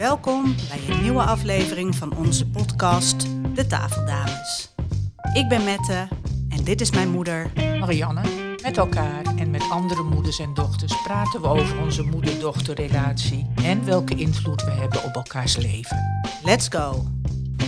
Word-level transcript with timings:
Welkom 0.00 0.54
bij 0.68 0.94
een 0.94 1.02
nieuwe 1.02 1.22
aflevering 1.22 1.94
van 1.94 2.16
onze 2.16 2.46
podcast 2.46 3.26
De 3.54 3.66
Tafeldames. 3.66 4.74
Ik 5.32 5.48
ben 5.48 5.64
Mette 5.64 6.08
en 6.48 6.64
dit 6.64 6.80
is 6.80 6.90
mijn 6.90 7.10
moeder. 7.10 7.50
Marianne. 7.80 8.20
Met 8.62 8.76
elkaar 8.76 9.22
en 9.36 9.50
met 9.50 9.62
andere 9.70 10.02
moeders 10.02 10.38
en 10.38 10.54
dochters 10.54 11.02
praten 11.02 11.40
we 11.40 11.46
over 11.46 11.80
onze 11.80 12.02
moeder-dochterrelatie 12.02 13.46
en 13.64 13.84
welke 13.84 14.14
invloed 14.14 14.64
we 14.64 14.70
hebben 14.70 15.04
op 15.04 15.14
elkaars 15.14 15.56
leven. 15.56 15.96
Let's 16.44 16.68
go! 16.68 17.04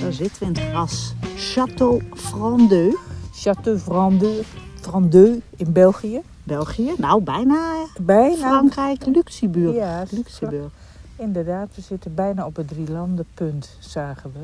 Daar 0.01 0.12
zitten 0.12 0.39
we 0.39 0.45
in 0.45 0.53
het 0.53 0.71
gras. 0.71 1.14
Château 1.37 2.03
Frandeux, 2.14 2.96
Château 3.33 3.79
Frandeux, 3.79 4.46
Frandeux 4.80 5.39
in 5.57 5.73
België. 5.73 6.21
België. 6.43 6.93
Nou, 6.96 7.23
bijna 7.23 7.87
Bijna. 8.01 8.37
Frankrijk, 8.37 9.07
Luxemburg. 9.07 9.75
Ja, 9.75 10.05
Luxemburg. 10.11 10.71
Inderdaad, 11.23 11.68
we 11.75 11.80
zitten 11.80 12.14
bijna 12.14 12.46
op 12.46 12.57
het 12.57 12.68
drielandenpunt, 12.68 13.77
zagen 13.80 14.32
we. 14.32 14.40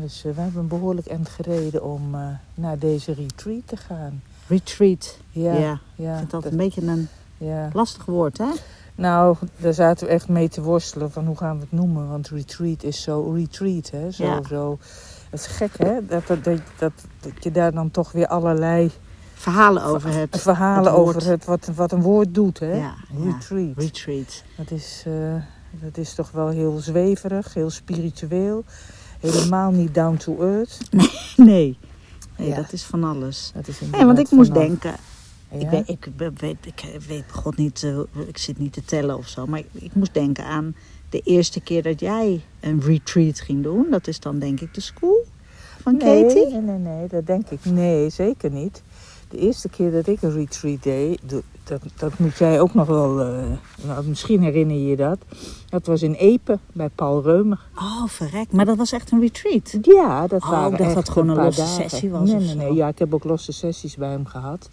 Dus 0.00 0.24
eh, 0.24 0.32
we 0.34 0.40
hebben 0.40 0.60
een 0.62 0.68
behoorlijk 0.68 1.06
eind 1.06 1.28
gereden 1.28 1.84
om 1.84 2.14
eh, 2.14 2.26
naar 2.54 2.78
deze 2.78 3.12
retreat 3.12 3.62
te 3.66 3.76
gaan. 3.76 4.22
Retreat. 4.46 5.18
Ja, 5.30 5.52
Ja, 5.54 5.78
ja, 5.94 6.12
Ik 6.12 6.18
vind 6.18 6.30
dat 6.30 6.42
dat- 6.42 6.52
een 6.52 6.58
beetje 6.58 6.82
een 6.86 7.08
ja. 7.38 7.68
lastig 7.72 8.04
woord, 8.04 8.38
hè? 8.38 8.46
Nou, 8.94 9.36
daar 9.56 9.74
zaten 9.74 10.06
we 10.06 10.12
echt 10.12 10.28
mee 10.28 10.48
te 10.48 10.62
worstelen 10.62 11.10
van 11.10 11.26
hoe 11.26 11.36
gaan 11.36 11.56
we 11.56 11.62
het 11.62 11.72
noemen. 11.72 12.08
Want 12.08 12.28
retreat 12.28 12.82
is 12.82 13.02
zo 13.02 13.30
retreat, 13.34 13.90
hè. 13.90 14.10
Zo, 14.10 14.24
Ja. 14.24 14.42
zo. 14.48 14.78
Het 15.30 15.40
is 15.40 15.46
gek, 15.46 15.78
hè? 15.78 16.06
Dat, 16.06 16.26
dat, 16.26 16.44
dat, 16.44 16.60
dat, 16.78 16.92
je 17.40 17.50
daar 17.50 17.72
dan 17.72 17.90
toch 17.90 18.12
weer 18.12 18.26
allerlei 18.26 18.90
Verhalen 19.34 19.82
over 19.84 20.14
het. 20.14 20.40
verhalen 20.40 20.90
het 20.92 21.00
over 21.00 21.26
het, 21.26 21.44
wat, 21.44 21.66
wat 21.74 21.92
een 21.92 22.02
woord 22.02 22.34
doet, 22.34 22.58
hè. 22.58 22.72
Ja, 22.72 22.94
ja. 23.16 23.24
Retreat. 23.24 23.72
Retreat. 23.76 24.42
Dat 24.56 24.70
is, 24.70 25.02
eh, 25.06 25.34
dat 25.80 25.96
is 25.96 26.14
toch 26.14 26.30
wel 26.30 26.48
heel 26.48 26.78
zweverig, 26.78 27.54
heel 27.54 27.70
spiritueel. 27.70 28.64
Helemaal 29.20 29.70
niet 29.70 29.94
down 29.94 30.16
to 30.16 30.36
earth. 30.40 30.78
Nee. 31.36 31.76
Nee, 32.38 32.48
Ja. 32.48 32.56
dat 32.56 32.72
is 32.72 32.82
van 32.82 33.04
alles. 33.04 33.50
Dat 33.54 33.68
is 33.68 33.80
Nee, 33.80 34.04
want 34.04 34.18
ik 34.18 34.30
moest 34.30 34.50
alles. 34.50 34.66
denken. 34.68 34.94
Ja? 35.50 35.58
Ik, 35.58 35.70
weet, 35.70 35.88
ik, 35.88 36.08
weet, 36.38 36.56
ik 36.66 37.00
weet 37.08 37.24
god 37.30 37.56
niet, 37.56 37.82
eh, 37.82 37.98
ik 38.26 38.38
zit 38.38 38.58
niet 38.58 38.72
te 38.72 38.84
tellen 38.84 39.16
of 39.18 39.28
zo. 39.28 39.46
Maar 39.46 39.58
ik, 39.58 39.66
ik 39.72 39.94
moest 39.94 40.14
denken 40.14 40.44
aan 40.44 40.74
de 41.10 41.20
eerste 41.20 41.60
keer 41.60 41.82
dat 41.82 42.00
jij 42.00 42.40
een 42.60 42.80
retreat 42.80 43.40
ging 43.40 43.62
doen. 43.62 43.86
Dat 43.90 44.06
is 44.06 44.20
dan 44.20 44.38
denk 44.38 44.60
ik 44.60 44.74
de 44.74 44.80
school 44.80 45.24
van 45.82 45.96
nee, 45.96 46.22
Katie. 46.22 46.50
Nee, 46.50 46.60
nee, 46.60 46.78
nee, 46.78 47.08
dat 47.08 47.26
denk 47.26 47.50
ik. 47.50 47.64
Nee, 47.64 48.10
zeker 48.10 48.50
niet. 48.50 48.82
De 49.32 49.38
eerste 49.38 49.68
keer 49.68 49.90
dat 49.90 50.06
ik 50.06 50.22
een 50.22 50.32
retreat 50.32 50.82
deed, 50.82 51.20
dat, 51.64 51.80
dat 51.96 52.18
moet 52.18 52.36
jij 52.38 52.60
ook 52.60 52.74
nog 52.74 52.86
wel, 52.86 53.20
eh, 53.20 53.42
nou, 53.86 54.06
misschien 54.06 54.42
herinner 54.42 54.76
je 54.76 54.86
je 54.86 54.96
dat. 54.96 55.18
Dat 55.68 55.86
was 55.86 56.02
in 56.02 56.12
Epe 56.14 56.58
bij 56.72 56.88
Paul 56.88 57.22
Reumer. 57.22 57.60
Oh, 57.76 58.06
verrek. 58.06 58.52
Maar 58.52 58.64
dat 58.64 58.76
was 58.76 58.92
echt 58.92 59.10
een 59.10 59.20
retreat. 59.20 59.78
Ja, 59.82 60.26
dat 60.26 60.42
Oh, 60.42 60.50
waren 60.50 60.72
ik 60.72 60.78
dacht 60.78 60.82
echt 60.82 60.94
dat 60.94 61.08
gewoon 61.08 61.28
een 61.28 61.34
paar 61.34 61.44
losse 61.44 61.60
dagen. 61.60 61.90
sessie 61.90 62.10
was 62.10 62.28
Nee, 62.28 62.36
of 62.36 62.42
nee, 62.42 62.54
nee. 62.54 62.74
Ja, 62.74 62.88
ik 62.88 62.98
heb 62.98 63.14
ook 63.14 63.24
losse 63.24 63.52
sessies 63.52 63.96
bij 63.96 64.10
hem 64.10 64.26
gehad. 64.26 64.68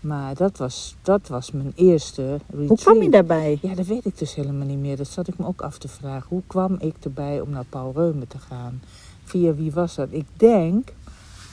Maar 0.00 0.34
dat 0.34 0.58
was, 0.58 0.96
dat 1.02 1.28
was 1.28 1.50
mijn 1.50 1.72
eerste 1.74 2.22
retreat. 2.48 2.68
Hoe 2.68 2.78
kwam 2.78 3.02
je 3.02 3.10
daarbij? 3.10 3.58
Ja, 3.62 3.74
dat 3.74 3.86
weet 3.86 4.04
ik 4.04 4.18
dus 4.18 4.34
helemaal 4.34 4.66
niet 4.66 4.78
meer. 4.78 4.96
Dat 4.96 5.08
zat 5.08 5.28
ik 5.28 5.38
me 5.38 5.46
ook 5.46 5.60
af 5.62 5.78
te 5.78 5.88
vragen. 5.88 6.26
Hoe 6.28 6.42
kwam 6.46 6.76
ik 6.78 6.94
erbij 7.00 7.40
om 7.40 7.50
naar 7.50 7.64
Paul 7.68 7.92
Reumer 7.94 8.26
te 8.26 8.38
gaan? 8.38 8.82
Via 9.24 9.54
wie 9.54 9.72
was 9.72 9.94
dat? 9.94 10.08
Ik 10.10 10.26
denk, 10.36 10.92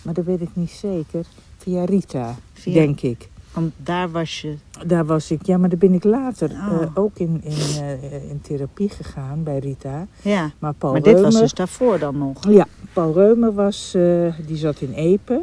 maar 0.07 0.15
dat 0.15 0.25
weet 0.25 0.41
ik 0.41 0.49
niet 0.53 0.69
zeker, 0.71 1.25
via 1.57 1.83
Rita, 1.85 2.35
Via- 2.53 2.73
denk 2.73 3.01
ik. 3.01 3.29
Want 3.53 3.73
daar 3.77 4.11
was 4.11 4.41
je. 4.41 4.55
Daar 4.85 5.05
was 5.05 5.31
ik, 5.31 5.45
ja, 5.45 5.57
maar 5.57 5.69
daar 5.69 5.77
ben 5.77 5.93
ik 5.93 6.03
later 6.03 6.49
Oh. 6.51 6.81
eh, 6.81 6.87
ook 6.93 7.17
in, 7.19 7.41
in, 7.43 7.57
eh, 7.81 8.29
in 8.29 8.41
therapie 8.41 8.89
gegaan 8.89 9.43
bij 9.43 9.59
Rita. 9.59 10.07
Ja. 10.21 10.51
Maar 10.59 10.73
Paul 10.73 10.91
maar 10.91 11.01
dit 11.01 11.19
was 11.21 11.39
dus 11.39 11.53
daarvoor 11.53 11.99
dan 11.99 12.17
nog. 12.17 12.49
ja, 12.49 12.67
Paul 12.93 13.13
Reumer 13.13 13.53
was, 13.53 13.93
eh, 13.93 14.33
die 14.47 14.57
zat 14.57 14.81
in 14.81 14.93
Epe. 14.93 15.41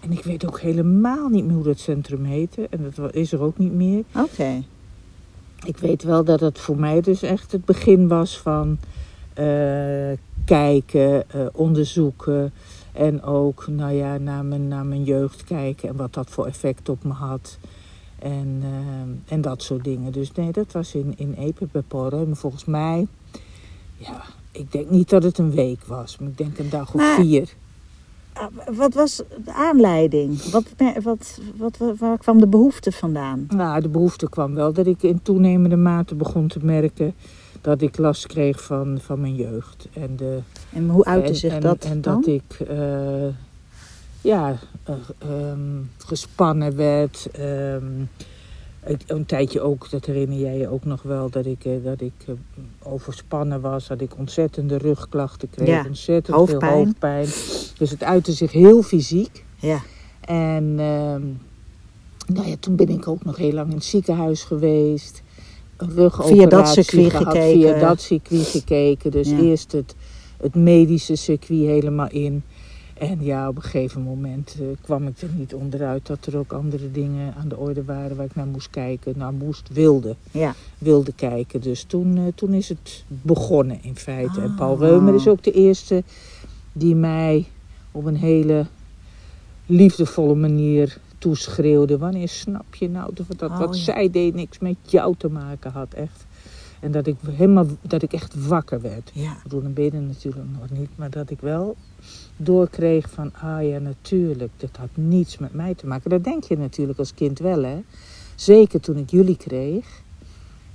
En 0.00 0.12
ik 0.12 0.24
weet 0.24 0.46
ook 0.46 0.60
helemaal 0.60 1.28
niet 1.28 1.44
meer 1.44 1.54
hoe 1.54 1.64
dat 1.64 1.78
centrum 1.78 2.24
heette. 2.24 2.66
En 2.70 2.92
dat 2.94 3.14
is 3.14 3.32
er 3.32 3.40
ook 3.40 3.58
niet 3.58 3.72
meer. 3.72 4.02
Oké. 4.16 4.62
Ik 5.64 5.76
weet 5.78 6.02
wel 6.02 6.24
dat 6.24 6.40
het 6.40 6.58
voor 6.58 6.76
mij 6.76 7.00
dus 7.00 7.22
echt 7.22 7.52
het 7.52 7.64
begin 7.64 8.08
was 8.08 8.38
van 8.40 8.78
kijken, 10.44 11.24
onderzoeken. 11.52 12.52
En 12.94 13.22
ook 13.22 13.66
nou 13.68 13.92
ja, 13.92 14.18
naar, 14.18 14.44
mijn, 14.44 14.68
naar 14.68 14.86
mijn 14.86 15.04
jeugd 15.04 15.44
kijken 15.44 15.88
en 15.88 15.96
wat 15.96 16.14
dat 16.14 16.30
voor 16.30 16.46
effect 16.46 16.88
op 16.88 17.04
me 17.04 17.12
had. 17.12 17.58
En, 18.18 18.58
eh, 18.62 19.32
en 19.34 19.40
dat 19.40 19.62
soort 19.62 19.84
dingen. 19.84 20.12
Dus 20.12 20.32
nee, 20.32 20.52
dat 20.52 20.72
was 20.72 20.94
in, 20.94 21.12
in 21.16 21.34
Epe 21.38 21.66
bij 21.72 21.82
Paul 21.88 22.08
Reumer. 22.08 22.36
Volgens 22.36 22.64
mij, 22.64 23.06
ja, 23.96 24.22
ik 24.52 24.72
denk 24.72 24.90
niet 24.90 25.08
dat 25.10 25.22
het 25.22 25.38
een 25.38 25.50
week 25.50 25.84
was. 25.84 26.18
Maar 26.18 26.28
ik 26.28 26.38
denk 26.38 26.58
een 26.58 26.70
dag 26.70 26.88
of 26.88 26.94
Maar- 26.94 27.14
vier. 27.20 27.54
Ah, 28.32 28.46
Wat 28.76 28.94
was 28.94 29.16
de 29.44 29.52
aanleiding? 29.52 30.42
Wat, 30.50 30.64
wat, 31.02 31.40
wat- 31.56 31.98
waar 31.98 32.18
kwam 32.18 32.38
de 32.40 32.46
behoefte 32.46 32.92
vandaan? 32.92 33.46
Nou, 33.48 33.80
de 33.80 33.88
behoefte 33.88 34.28
kwam 34.28 34.54
wel 34.54 34.72
dat 34.72 34.86
ik 34.86 35.02
in 35.02 35.22
toenemende 35.22 35.76
mate 35.76 36.14
begon 36.14 36.46
te 36.48 36.58
merken 36.62 37.14
dat 37.64 37.80
ik 37.80 37.98
last 37.98 38.26
kreeg 38.26 38.62
van, 38.62 38.98
van 39.00 39.20
mijn 39.20 39.34
jeugd. 39.34 39.88
En, 39.92 40.16
de, 40.16 40.38
En 40.72 40.88
hoe 40.88 41.04
uitte 41.04 41.28
en, 41.28 41.36
zich 41.36 41.52
en, 41.52 41.60
dat 41.60 41.84
En 41.84 42.00
dan? 42.00 42.20
dat 42.20 42.26
ik 42.26 42.68
eh, 42.68 43.26
ja, 44.20 44.58
eh, 44.82 44.94
ehm, 45.18 45.82
gespannen 45.98 46.76
werd. 46.76 47.28
ehm, 47.32 47.84
een 49.06 49.26
tijdje 49.26 49.60
ook, 49.60 49.90
dat 49.90 50.04
herinner 50.04 50.38
jij 50.38 50.58
je 50.58 50.68
ook 50.68 50.84
nog 50.84 51.02
wel, 51.02 51.30
dat 51.30 51.46
ik, 51.46 51.64
eh, 51.64 51.72
dat 51.84 52.00
ik 52.00 52.12
overspannen 52.82 53.60
was. 53.60 53.86
Dat 53.86 54.00
ik 54.00 54.18
ontzettende 54.18 54.76
rugklachten 54.78 55.50
kreeg, 55.50 55.68
Ja, 55.68 55.84
ontzettend 55.86 56.36
hoofdpijn. 56.36 56.60
veel 56.72 56.84
hoofdpijn. 56.84 57.26
Dus 57.78 57.90
het 57.90 58.02
uitte 58.02 58.32
zich 58.32 58.52
heel 58.52 58.82
fysiek. 58.82 59.44
Ja. 59.56 59.80
En 60.20 60.74
ehm, 60.78 61.22
nou 62.34 62.48
ja, 62.48 62.56
toen 62.60 62.76
ben 62.76 62.88
ik 62.88 63.08
ook 63.08 63.24
nog 63.24 63.36
heel 63.36 63.52
lang 63.52 63.68
in 63.68 63.74
het 63.74 63.84
ziekenhuis 63.84 64.42
geweest. 64.42 65.22
Rugoperatie 65.88 66.36
Via 66.36 66.46
dat 66.46 66.68
circuit 66.68 67.10
gehad, 67.10 67.26
gekeken. 67.26 67.60
Via 67.60 67.78
dat 67.78 68.00
circuit 68.00 68.46
gekeken. 68.46 69.10
Dus 69.10 69.28
Ja. 69.30 69.38
eerst 69.38 69.72
het, 69.72 69.94
het 70.36 70.54
medische 70.54 71.16
circuit 71.16 71.60
helemaal 71.66 72.10
in. 72.10 72.42
En 72.94 73.18
ja, 73.24 73.48
op 73.48 73.56
een 73.56 73.62
gegeven 73.62 74.02
moment 74.02 74.56
eh, 74.60 74.66
kwam 74.82 75.06
ik 75.06 75.20
er 75.20 75.28
niet 75.36 75.54
onderuit 75.54 76.06
dat 76.06 76.26
er 76.26 76.36
ook 76.38 76.52
andere 76.52 76.90
dingen 76.90 77.34
aan 77.34 77.48
de 77.48 77.56
orde 77.56 77.84
waren 77.84 78.16
waar 78.16 78.26
ik 78.26 78.34
naar 78.34 78.46
moest 78.46 78.70
kijken. 78.70 79.14
Naar 79.16 79.32
moest, 79.32 79.68
wilde, 79.72 80.16
Ja. 80.30 80.54
wilde 80.78 81.12
kijken. 81.12 81.60
Dus 81.60 81.82
toen, 81.82 82.16
eh, 82.16 82.22
toen 82.34 82.52
is 82.52 82.68
het 82.68 83.04
begonnen 83.06 83.78
in 83.82 83.96
feite. 83.96 84.40
En 84.40 84.54
Paul 84.54 84.72
Ah. 84.74 84.80
Reumer 84.80 85.14
is 85.14 85.28
ook 85.28 85.42
de 85.42 85.52
eerste 85.52 86.02
die 86.72 86.94
mij 86.94 87.44
op 87.92 88.04
een 88.04 88.16
hele 88.16 88.66
liefdevolle 89.66 90.34
manier 90.34 90.98
toeschreeuwde. 91.24 91.98
Wanneer 91.98 92.28
snap 92.28 92.74
je 92.74 92.88
nou 92.88 93.10
dat, 93.14 93.26
dat 93.38 93.50
Oh, 93.50 93.58
wat 93.58 93.76
ja. 93.76 93.82
zij 93.82 94.10
deed 94.10 94.34
niks 94.34 94.58
met 94.58 94.76
jou 94.82 95.14
te 95.18 95.28
maken 95.28 95.70
had, 95.72 95.92
echt. 95.94 96.24
En 96.80 96.92
dat 96.92 97.06
ik, 97.06 97.16
helemaal, 97.30 97.66
dat 97.80 98.02
ik 98.02 98.12
echt 98.12 98.46
wakker 98.46 98.80
werd. 98.80 99.10
Ja. 99.14 99.30
Ik 99.32 99.42
bedoel, 99.42 99.62
dan 99.62 99.72
ben 99.72 99.84
je 99.84 99.90
natuurlijk 99.92 100.46
nog 100.60 100.78
niet, 100.78 100.88
maar 100.94 101.10
dat 101.10 101.30
ik 101.30 101.40
wel 101.40 101.76
doorkreeg 102.36 103.10
van, 103.10 103.30
ah 103.34 103.68
ja, 103.68 103.78
natuurlijk, 103.78 104.50
dat 104.56 104.76
had 104.78 104.88
niets 104.94 105.38
met 105.38 105.54
mij 105.54 105.74
te 105.74 105.86
maken. 105.86 106.10
Dat 106.10 106.24
denk 106.24 106.44
je 106.44 106.58
natuurlijk 106.58 106.98
als 106.98 107.14
kind 107.14 107.38
wel, 107.38 107.62
hè. 107.62 107.76
Zeker 108.34 108.80
toen 108.80 108.96
ik 108.96 109.10
jullie 109.10 109.36
kreeg, 109.36 109.86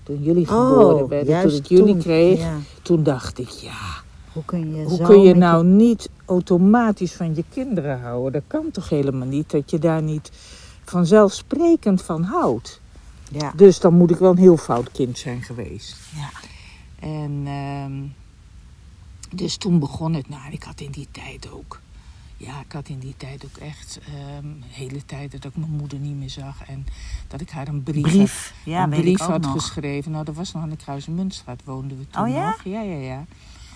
toen 0.04 0.24
jullie 0.24 0.46
geboren 0.46 1.08
werden, 1.08 1.42
toen 1.42 1.52
Oh, 1.52 1.58
ik 1.58 1.66
jullie 1.66 1.86
toen. 1.86 1.98
kreeg, 2.00 2.40
Ja. 2.40 2.58
toen 2.82 3.04
dacht 3.04 3.40
ik, 3.40 3.50
ja, 3.50 4.02
Hoe 4.34 4.46
kun 4.46 4.76
je, 4.76 4.84
hoe 4.84 5.02
kun 5.02 5.22
je 5.22 5.36
nou 5.36 5.66
niet 5.66 6.10
automatisch 6.30 7.14
van 7.14 7.36
je 7.36 7.44
kinderen 7.50 8.02
houden? 8.02 8.32
Dat 8.32 8.44
kan 8.48 8.72
toch 8.72 8.90
helemaal 8.90 9.28
niet, 9.28 9.50
dat 9.50 9.72
je 9.72 9.80
daar 9.80 10.02
niet 10.02 10.32
vanzelfsprekend 10.86 12.02
van 12.02 12.24
houdt. 12.24 12.82
Ja. 13.32 13.54
Dus 13.56 13.80
dan 13.80 13.94
moet 13.94 14.12
ik 14.12 14.18
wel 14.18 14.32
een 14.32 14.38
heel 14.38 14.58
fout 14.58 14.92
kind 14.92 15.18
zijn 15.18 15.42
geweest. 15.42 15.96
Ja. 16.16 16.30
En 17.08 17.42
ehm, 17.46 18.02
dus 19.38 19.58
toen 19.58 19.80
begon 19.80 20.14
het. 20.14 20.30
Nou, 20.30 20.52
ik 20.52 20.64
had 20.64 20.80
in 20.82 20.92
die 20.92 21.08
tijd 21.12 21.52
ook. 21.52 21.80
Ja, 22.38 22.60
ik 22.60 22.72
had 22.72 22.88
in 22.90 23.00
die 23.00 23.14
tijd 23.18 23.46
ook 23.46 23.58
echt 23.58 24.00
ehm 24.08 24.46
hele 24.68 25.06
tijd 25.06 25.32
dat 25.32 25.44
ik 25.46 25.56
mijn 25.56 25.72
moeder 25.72 26.00
niet 26.00 26.16
meer 26.16 26.30
zag. 26.30 26.64
En 26.68 26.86
dat 27.28 27.42
ik 27.42 27.50
haar 27.50 27.68
een 27.68 27.84
brief, 27.84 28.02
Brief. 28.02 28.54
had, 28.56 28.74
Ja, 28.74 28.84
een 28.84 28.90
brief 28.90 29.20
had 29.20 29.42
nog. 29.42 29.52
geschreven. 29.52 30.12
Nou, 30.12 30.26
dat 30.26 30.36
was 30.36 30.52
nog 30.52 30.64
aan 30.64 30.70
de 30.70 30.76
woonden 31.64 31.98
we 31.98 32.08
toen 32.08 32.24
Oh 32.24 32.30
ja? 32.30 32.50
nog. 32.50 32.64
Ja, 32.64 32.82
ja, 32.82 32.96
ja. 32.98 33.26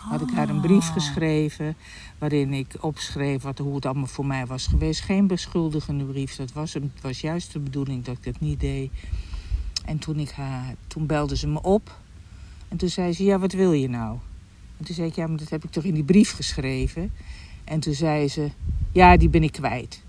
Had 0.10 0.22
ik 0.22 0.32
haar 0.32 0.50
een 0.50 0.62
brief 0.62 0.88
geschreven 0.88 1.76
waarin 2.18 2.54
ik 2.54 2.76
opschreef 2.80 3.42
wat, 3.42 3.58
hoe 3.58 3.76
het 3.76 3.86
allemaal 3.86 4.08
voor 4.08 4.26
mij 4.26 4.46
was 4.46 4.68
geweest. 4.68 5.02
Geen 5.02 5.28
beschuldigende 5.28 6.04
brief. 6.04 6.36
Dat 6.36 6.52
was, 6.52 6.74
het 6.74 7.02
was 7.02 7.22
juist 7.22 7.54
de 7.54 7.60
bedoeling 7.60 8.04
dat 8.04 8.18
ik 8.18 8.24
dat 8.24 8.40
niet 8.40 8.60
deed. 8.60 8.92
En 9.86 10.00
toen, 10.00 10.20
ik 10.20 10.32
haar, 10.32 10.76
toen 10.88 11.06
belde 11.06 11.36
ze 11.36 11.48
me 11.48 11.62
op. 11.62 11.98
En 12.68 12.78
toen 12.78 12.90
zei 12.90 13.14
ze, 13.14 13.24
ja, 13.24 13.40
wat 13.40 13.52
wil 13.52 13.72
je 13.72 13.90
nou? 13.90 14.18
En 14.78 14.86
toen 14.86 14.96
zei 14.96 15.08
ik, 15.08 15.16
ja, 15.16 15.28
maar 15.28 15.38
dat 15.38 15.50
heb 15.50 15.64
ik 15.64 15.72
toch 15.72 15.84
in 15.84 15.94
die 15.94 16.04
brief 16.04 16.32
geschreven? 16.32 17.12
En 17.64 17.80
toen 17.80 17.94
zei 17.94 18.28
ze, 18.28 18.50
ja, 18.92 19.18
die 19.18 19.30
ben 19.30 19.44
ik 19.44 19.52
kwijt. 19.52 20.04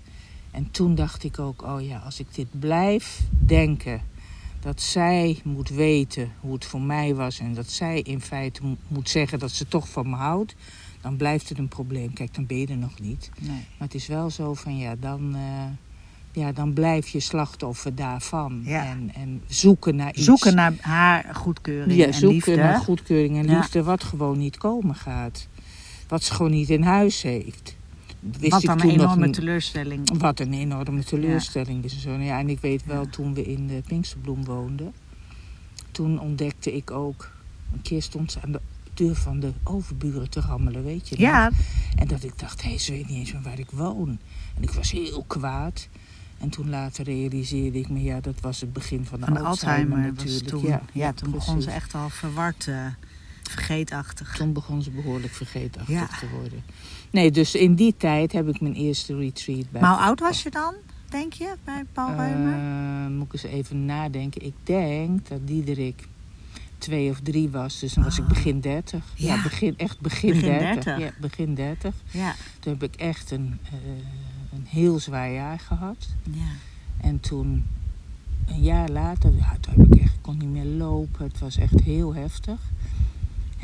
En 0.51 0.71
toen 0.71 0.95
dacht 0.95 1.23
ik 1.23 1.39
ook, 1.39 1.63
oh 1.63 1.81
ja, 1.81 1.97
als 1.97 2.19
ik 2.19 2.35
dit 2.35 2.59
blijf 2.59 3.21
denken, 3.29 4.01
dat 4.65 4.81
zij 4.81 5.39
moet 5.43 5.69
weten 5.69 6.31
hoe 6.39 6.53
het 6.53 6.65
voor 6.65 6.81
mij 6.81 7.15
was 7.15 7.39
en 7.39 7.53
dat 7.53 7.69
zij 7.69 7.99
in 8.01 8.21
feite 8.21 8.63
mo- 8.63 8.77
moet 8.87 9.09
zeggen 9.09 9.39
dat 9.39 9.51
ze 9.51 9.67
toch 9.67 9.89
van 9.89 10.09
me 10.09 10.15
houdt, 10.15 10.55
dan 11.01 11.15
blijft 11.15 11.49
het 11.49 11.57
een 11.57 11.67
probleem. 11.67 12.13
Kijk, 12.13 12.33
dan 12.33 12.45
ben 12.45 12.57
je 12.57 12.67
er 12.67 12.77
nog 12.77 12.99
niet. 12.99 13.29
Nee. 13.39 13.49
Maar 13.49 13.87
het 13.87 13.93
is 13.93 14.07
wel 14.07 14.29
zo 14.29 14.53
van 14.53 14.77
ja, 14.77 14.95
dan, 14.99 15.35
eh, 15.35 16.41
ja, 16.43 16.51
dan 16.51 16.73
blijf 16.73 17.07
je 17.07 17.19
slachtoffer 17.19 17.95
daarvan. 17.95 18.61
Ja. 18.63 18.85
En, 18.85 19.11
en 19.15 19.41
zoeken 19.47 19.95
naar 19.95 20.13
iets. 20.13 20.23
Zoeken 20.25 20.55
naar 20.55 20.73
haar 20.79 21.35
goedkeuring 21.35 21.95
ja, 21.97 22.05
en 22.05 22.13
zoeken 22.13 22.29
liefde. 22.33 22.55
naar 22.55 22.79
goedkeuring 22.79 23.37
en 23.37 23.47
Ja. 23.47 23.55
liefde, 23.57 23.83
wat 23.83 24.03
gewoon 24.03 24.37
niet 24.37 24.57
komen 24.57 24.95
gaat. 24.95 25.47
Wat 26.07 26.23
ze 26.23 26.33
gewoon 26.33 26.51
niet 26.51 26.69
in 26.69 26.81
huis 26.83 27.21
heeft. 27.21 27.75
Wist 28.39 28.51
Wat 28.51 28.63
ik 28.63 28.69
een 28.69 28.77
toen 28.77 28.89
enorme 28.89 29.29
teleurstelling. 29.29 30.17
wat 30.17 30.39
een 30.39 30.53
enorme 30.53 31.03
teleurstelling 31.03 31.83
is. 31.83 31.93
en 31.93 31.99
Zo. 31.99 32.09
Nou 32.09 32.23
Ja, 32.23 32.39
en 32.39 32.49
ik 32.49 32.59
weet 32.59 32.85
wel, 32.85 33.09
toen 33.09 33.33
we 33.33 33.43
in 33.43 33.67
de 33.67 33.81
Pinksterbloem 33.87 34.45
woonden, 34.45 34.93
toen 35.91 36.19
ontdekte 36.19 36.75
ik 36.75 36.91
ook, 36.91 37.31
een 37.73 37.81
keer 37.81 38.01
stond 38.01 38.31
ze 38.31 38.41
aan 38.41 38.51
de 38.51 38.61
deur 38.93 39.15
van 39.15 39.39
de 39.39 39.51
overburen 39.63 40.29
te 40.29 40.39
rammelen, 40.39 40.83
weet 40.83 41.09
je 41.09 41.15
nog? 41.15 41.25
Ja, 41.25 41.51
En 41.95 42.07
dat 42.07 42.23
ik 42.23 42.39
dacht, 42.39 42.61
hé, 42.61 42.69
hey, 42.69 42.77
ze 42.77 42.91
weet 42.91 43.07
niet 43.09 43.17
eens 43.17 43.33
meer 43.33 43.41
waar 43.41 43.59
ik 43.59 43.69
woon. 43.71 44.19
En 44.55 44.63
ik 44.63 44.71
was 44.71 44.91
heel 44.91 45.23
kwaad. 45.27 45.87
En 46.37 46.49
toen 46.49 46.69
later 46.69 47.05
realiseerde 47.05 47.79
ik 47.79 47.89
me, 47.89 48.01
ja, 48.03 48.19
dat 48.21 48.39
was 48.41 48.61
het 48.61 48.73
begin 48.73 49.05
van 49.05 49.19
de, 49.19 49.25
van 49.25 49.37
Alzheimer, 49.37 49.97
Alzheimer 49.97 50.23
natuurlijk. 50.23 50.47
toen. 50.47 50.61
Ja, 50.65 50.81
Ja, 50.93 51.13
toen 51.13 51.31
begon 51.31 51.61
ze 51.61 51.71
echt 51.71 51.93
al 51.95 52.09
verward, 52.09 52.67
eh, 52.67 52.85
vergeetachtig. 53.49 54.35
Toen 54.35 54.53
begon 54.53 54.81
ze 54.81 54.89
behoorlijk 54.91 55.33
vergeetachtig 55.33 55.93
Ja. 55.95 56.07
te 56.19 56.29
worden. 56.39 56.63
Nee, 57.11 57.31
dus 57.31 57.55
in 57.55 57.75
die 57.75 57.93
tijd 57.97 58.31
heb 58.31 58.47
ik 58.47 58.61
mijn 58.61 58.73
eerste 58.73 59.15
retreat 59.17 59.71
bij. 59.71 59.81
Maar 59.81 59.89
hoe 59.97 59.99
oud 60.05 60.19
was 60.19 60.43
je 60.43 60.49
dan, 60.51 60.73
denk 61.09 61.33
je, 61.33 61.53
bij 61.63 61.83
Paul 61.93 62.15
Reumer? 62.15 62.53
Eh, 63.05 63.11
moet 63.11 63.25
ik 63.25 63.33
eens 63.33 63.43
even 63.53 63.85
nadenken. 63.85 64.45
Ik 64.45 64.53
denk 64.63 65.27
dat 65.27 65.47
Diederik 65.47 66.07
twee 66.77 67.09
of 67.09 67.19
drie 67.19 67.49
was. 67.49 67.79
Dus 67.79 67.93
dan 67.93 68.03
was 68.03 68.17
ik 68.17 68.23
Oh. 68.23 68.29
begin 68.29 68.59
dertig. 68.59 69.03
Ja, 69.15 69.35
Ja. 69.35 69.41
begin, 69.43 69.77
echt 69.77 69.99
begin, 69.99 70.29
Begin 70.33 70.49
dertig. 70.49 70.83
30. 70.83 70.99
Ja, 70.99 71.11
begin 71.21 71.55
dertig. 71.55 71.95
Ja, 72.11 72.35
Toen 72.59 72.73
heb 72.73 72.83
ik 72.83 72.95
echt 72.95 73.31
een, 73.31 73.59
eh, 73.63 73.71
een 74.53 74.65
heel 74.67 74.99
zwaar 74.99 75.31
jaar 75.31 75.59
gehad. 75.59 76.07
ja. 76.31 76.41
En 77.01 77.19
toen, 77.19 77.65
een 78.47 78.61
jaar 78.61 78.89
later, 78.89 79.33
ja, 79.35 79.57
toen 79.59 79.73
heb 79.77 79.93
ik 79.93 80.01
echt, 80.01 80.13
ik 80.13 80.21
kon 80.21 80.37
niet 80.37 80.49
meer 80.49 80.65
lopen. 80.65 81.25
Het 81.25 81.39
was 81.39 81.57
echt 81.57 81.79
heel 81.83 82.15
heftig. 82.15 82.59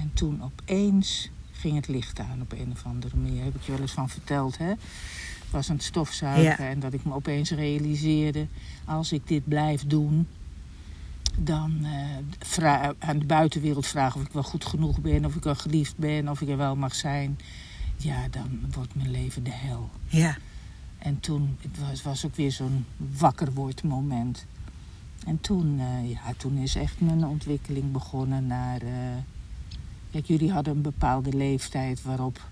En 0.01 0.11
toen 0.13 0.43
opeens 0.43 1.29
ging 1.51 1.75
het 1.75 1.87
licht 1.87 2.19
aan 2.19 2.41
op 2.41 2.51
een 2.51 2.71
of 2.71 2.85
andere 2.85 3.17
manier. 3.17 3.43
Heb 3.43 3.55
ik 3.55 3.61
je 3.61 3.71
wel 3.71 3.81
eens 3.81 3.91
van 3.91 4.09
verteld, 4.09 4.57
hè? 4.57 4.71
Ik 4.71 5.57
was 5.57 5.69
aan 5.69 5.75
het 5.75 5.85
stofzuigen 5.85 6.65
en 6.65 6.79
dat 6.79 6.93
ik 6.93 7.05
me 7.05 7.13
opeens 7.13 7.51
realiseerde... 7.51 8.47
als 8.85 9.11
ik 9.11 9.27
dit 9.27 9.47
blijf 9.47 9.85
doen, 9.87 10.27
dan 11.37 11.85
eh, 12.57 12.89
aan 12.99 13.19
de 13.19 13.25
buitenwereld 13.25 13.87
vragen 13.87 14.19
of 14.19 14.25
ik 14.25 14.33
wel 14.33 14.43
goed 14.43 14.65
genoeg 14.65 14.99
ben... 15.01 15.25
of 15.25 15.35
ik 15.35 15.43
wel 15.43 15.55
geliefd 15.55 15.97
ben, 15.97 16.29
of 16.29 16.41
ik 16.41 16.49
er 16.49 16.57
wel 16.57 16.75
mag 16.75 16.95
zijn. 16.95 17.39
Ja, 17.97 18.27
dan 18.27 18.59
wordt 18.71 18.95
mijn 18.95 19.11
leven 19.11 19.43
de 19.43 19.53
hel. 19.53 19.89
ja. 20.07 20.37
En 20.97 21.19
toen 21.19 21.57
het 21.61 21.79
was, 21.79 22.01
was 22.01 22.25
ook 22.25 22.35
weer 22.35 22.51
zo'n 22.51 22.85
wakker 22.97 23.53
wordt 23.53 23.83
moment. 23.83 24.45
En 25.25 25.41
toen, 25.41 25.79
eh, 25.79 26.09
ja, 26.09 26.33
toen 26.37 26.57
is 26.57 26.75
echt 26.75 27.01
mijn 27.01 27.25
ontwikkeling 27.25 27.91
begonnen 27.91 28.47
naar... 28.47 28.81
eh, 28.81 29.17
kijk, 30.11 30.25
jullie 30.25 30.51
hadden 30.51 30.75
een 30.75 30.81
bepaalde 30.81 31.33
leeftijd 31.33 32.01
waarop... 32.01 32.49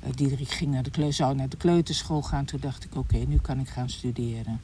eh 0.00 0.10
Diederik 0.14 0.48
ging 0.50 0.70
naar 0.72 0.82
de, 0.82 1.10
zou 1.12 1.34
naar 1.34 1.48
de 1.48 1.56
kleuterschool 1.56 2.22
gaan. 2.22 2.44
Toen 2.44 2.60
dacht 2.60 2.84
ik, 2.84 2.94
oké, 2.96 3.16
nu 3.16 3.36
kan 3.36 3.58
ik 3.60 3.68
gaan 3.68 3.88
studeren. 3.90 4.60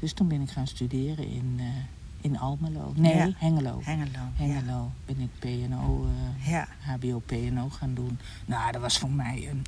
Dus 0.00 0.12
toen 0.12 0.28
ben 0.28 0.40
ik 0.40 0.50
gaan 0.50 0.66
studeren 0.66 1.26
in, 1.28 1.54
eh, 1.58 1.64
in 2.20 2.38
Almelo. 2.38 2.92
Nee, 2.96 3.14
Ja. 3.16 3.30
Hengelo. 3.36 3.80
Hengelo. 3.84 4.20
Hengelo 4.34 4.90
ben 5.06 5.20
ik 5.20 5.28
PNO, 5.38 6.06
eh, 6.06 6.50
Ja. 6.50 6.68
HBO 6.80 7.18
PNO 7.26 7.68
gaan 7.68 7.94
doen. 7.94 8.18
Nou, 8.46 8.72
dat 8.72 8.80
was 8.80 8.98
voor 8.98 9.10
mij 9.10 9.48
een 9.50 9.64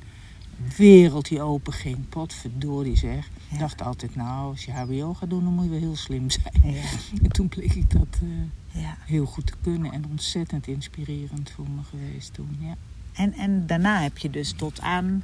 wereld 0.77 1.27
die 1.27 1.41
open 1.41 1.73
ging. 1.73 2.09
Potverdorie 2.09 2.97
zeg. 2.97 3.27
Ja. 3.47 3.53
Ik 3.53 3.59
dacht 3.59 3.81
altijd, 3.81 4.15
nou, 4.15 4.49
als 4.51 4.65
je 4.65 4.71
HBO 4.71 5.13
gaat 5.13 5.29
doen, 5.29 5.43
dan 5.43 5.53
moet 5.53 5.63
je 5.63 5.69
wel 5.69 5.79
heel 5.79 5.95
slim 5.95 6.29
zijn. 6.29 6.73
Ja. 6.73 6.81
En 7.23 7.29
toen 7.31 7.47
bleek 7.49 7.73
ik 7.73 7.91
dat 7.91 8.07
eh, 8.21 8.81
ja. 8.81 8.97
heel 9.05 9.25
goed 9.25 9.45
te 9.45 9.53
kunnen. 9.61 9.91
En 9.91 10.03
ontzettend 10.09 10.67
inspirerend 10.67 11.51
voor 11.55 11.65
me 11.69 11.81
geweest 11.89 12.33
toen, 12.33 12.57
ja. 12.59 12.75
En, 13.13 13.33
en 13.33 13.67
daarna 13.67 14.01
heb 14.01 14.17
je 14.17 14.29
dus 14.29 14.51
tot 14.53 14.81
aan 14.81 15.23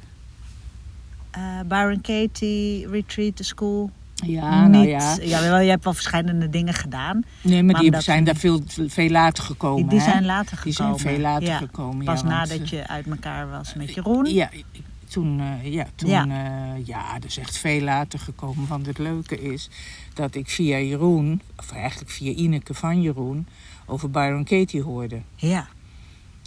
eh 1.30 1.60
Byron 1.66 2.00
Katie, 2.00 2.88
Retreat, 2.88 3.36
the 3.36 3.44
School. 3.44 3.90
Ja, 4.14 4.66
nou 4.66 4.86
ja. 4.88 5.16
ja 5.22 5.40
wel, 5.40 5.58
je 5.58 5.70
hebt 5.70 5.84
wel 5.84 5.92
verschillende 5.94 6.50
dingen 6.50 6.74
gedaan. 6.74 7.22
Nee, 7.42 7.62
maar 7.62 7.72
Maar 7.82 7.90
die 7.90 8.00
zijn 8.00 8.24
daar 8.24 8.36
veel, 8.36 8.60
veel 8.66 9.08
later 9.10 9.44
gekomen. 9.44 9.80
Die, 9.82 9.88
die 9.88 10.00
zijn 10.00 10.24
later 10.24 10.60
Die 10.62 10.72
gekomen. 10.72 10.98
zijn 10.98 11.14
veel 11.14 11.22
later 11.22 11.48
Ja, 11.48 11.56
gekomen. 11.58 12.04
Pas 12.04 12.20
ja, 12.20 12.26
nadat 12.26 12.58
eh, 12.58 12.64
je 12.66 12.86
uit 12.88 13.06
elkaar 13.06 13.50
was 13.50 13.74
met 13.74 13.94
Jeroen. 13.94 14.24
Ja, 14.24 14.50
ik- 14.50 14.64
toen, 15.10 15.40
eh, 15.40 15.72
ja, 15.72 15.86
toen 15.94 16.08
Ja. 16.10 16.24
ja. 16.24 16.74
ja, 16.84 17.12
dat 17.14 17.24
is 17.24 17.38
echt 17.38 17.56
veel 17.58 17.80
later 17.80 18.18
gekomen. 18.18 18.66
Want 18.68 18.86
het 18.86 18.98
leuke 18.98 19.40
is 19.40 19.68
dat 20.14 20.34
ik 20.34 20.48
via 20.48 20.78
Jeroen, 20.78 21.42
of 21.56 21.72
eigenlijk 21.72 22.10
via 22.10 22.32
Ineke 22.32 22.74
van 22.74 23.02
Jeroen, 23.02 23.46
over 23.86 24.10
Byron 24.10 24.44
Katie 24.44 24.82
hoorde. 24.82 25.22
Ja. 25.36 25.68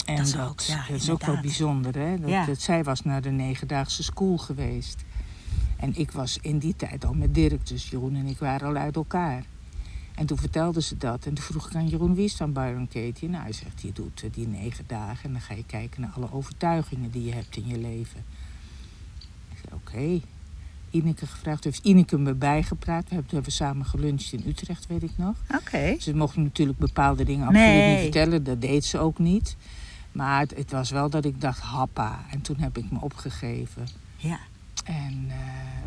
En 0.05 0.15
Dat 0.15 0.25
dat, 0.25 0.33
is 0.35 0.41
ook, 0.49 0.59
ja, 0.61 0.85
dat 0.89 1.01
is 1.01 1.09
ook 1.09 1.25
wel 1.25 1.39
bijzonder, 1.41 1.95
hè? 1.95 2.19
Dat, 2.19 2.29
Ja. 2.29 2.45
dat 2.45 2.61
zij 2.61 2.83
was 2.83 3.01
naar 3.03 3.21
de 3.21 3.29
negendaagse 3.31 4.03
school 4.03 4.37
geweest. 4.37 5.03
En 5.77 5.95
ik 5.95 6.11
was 6.11 6.37
in 6.41 6.57
die 6.57 6.75
tijd 6.75 7.05
al 7.05 7.13
met 7.13 7.33
Dirk, 7.35 7.67
dus 7.67 7.89
Jeroen 7.89 8.15
en 8.15 8.25
ik 8.25 8.37
waren 8.39 8.67
al 8.67 8.75
uit 8.75 8.95
elkaar. 8.95 9.43
En 10.15 10.25
toen 10.25 10.37
vertelde 10.37 10.81
ze 10.81 10.97
dat. 10.97 11.25
En 11.25 11.33
toen 11.33 11.43
vroeg 11.43 11.67
ik 11.69 11.75
aan 11.75 11.87
Jeroen, 11.87 12.15
wie 12.15 12.25
is 12.25 12.37
dan 12.37 12.53
Byron 12.53 12.87
Katie? 12.87 13.29
Nou, 13.29 13.43
hij 13.43 13.53
zegt, 13.53 13.81
je 13.81 13.91
doet 13.93 14.23
eh, 14.23 14.29
die 14.33 14.47
negen 14.47 14.83
dagen 14.87 15.23
en 15.25 15.31
dan 15.31 15.41
ga 15.41 15.53
je 15.53 15.65
kijken 15.65 16.01
naar 16.01 16.11
alle 16.15 16.31
overtuigingen 16.33 17.11
die 17.11 17.23
je 17.25 17.33
hebt 17.33 17.55
in 17.57 17.67
je 17.67 17.77
leven. 17.77 18.25
Oké. 19.73 20.19
Ineke 20.89 21.27
gevraagd, 21.27 21.63
heeft 21.63 21.85
Ineke 21.85 22.17
me 22.17 22.33
bijgepraat. 22.33 23.09
We 23.09 23.23
hebben, 23.29 23.51
samen 23.51 23.85
geluncht 23.85 24.33
in 24.33 24.43
Utrecht, 24.47 24.87
weet 24.87 25.03
ik 25.03 25.11
nog. 25.15 25.35
Oké. 25.55 25.95
Ze 25.99 26.15
mocht 26.15 26.35
natuurlijk 26.35 26.77
bepaalde 26.79 27.23
dingen 27.23 27.47
absoluut 27.47 27.67
Nee. 27.67 27.91
niet 27.93 28.01
vertellen. 28.01 28.43
Dat 28.43 28.61
deed 28.61 28.85
ze 28.85 28.99
ook 28.99 29.19
niet. 29.19 29.55
Maar 30.11 30.39
het, 30.39 30.55
het 30.55 30.71
was 30.71 30.89
wel 30.89 31.09
dat 31.09 31.25
ik 31.25 31.41
dacht, 31.41 31.59
happa. 31.59 32.25
En 32.31 32.41
toen 32.41 32.57
heb 32.57 32.77
ik 32.77 32.91
me 32.91 33.01
opgegeven. 33.01 33.87
Ja. 34.17 34.39
En 34.83 35.25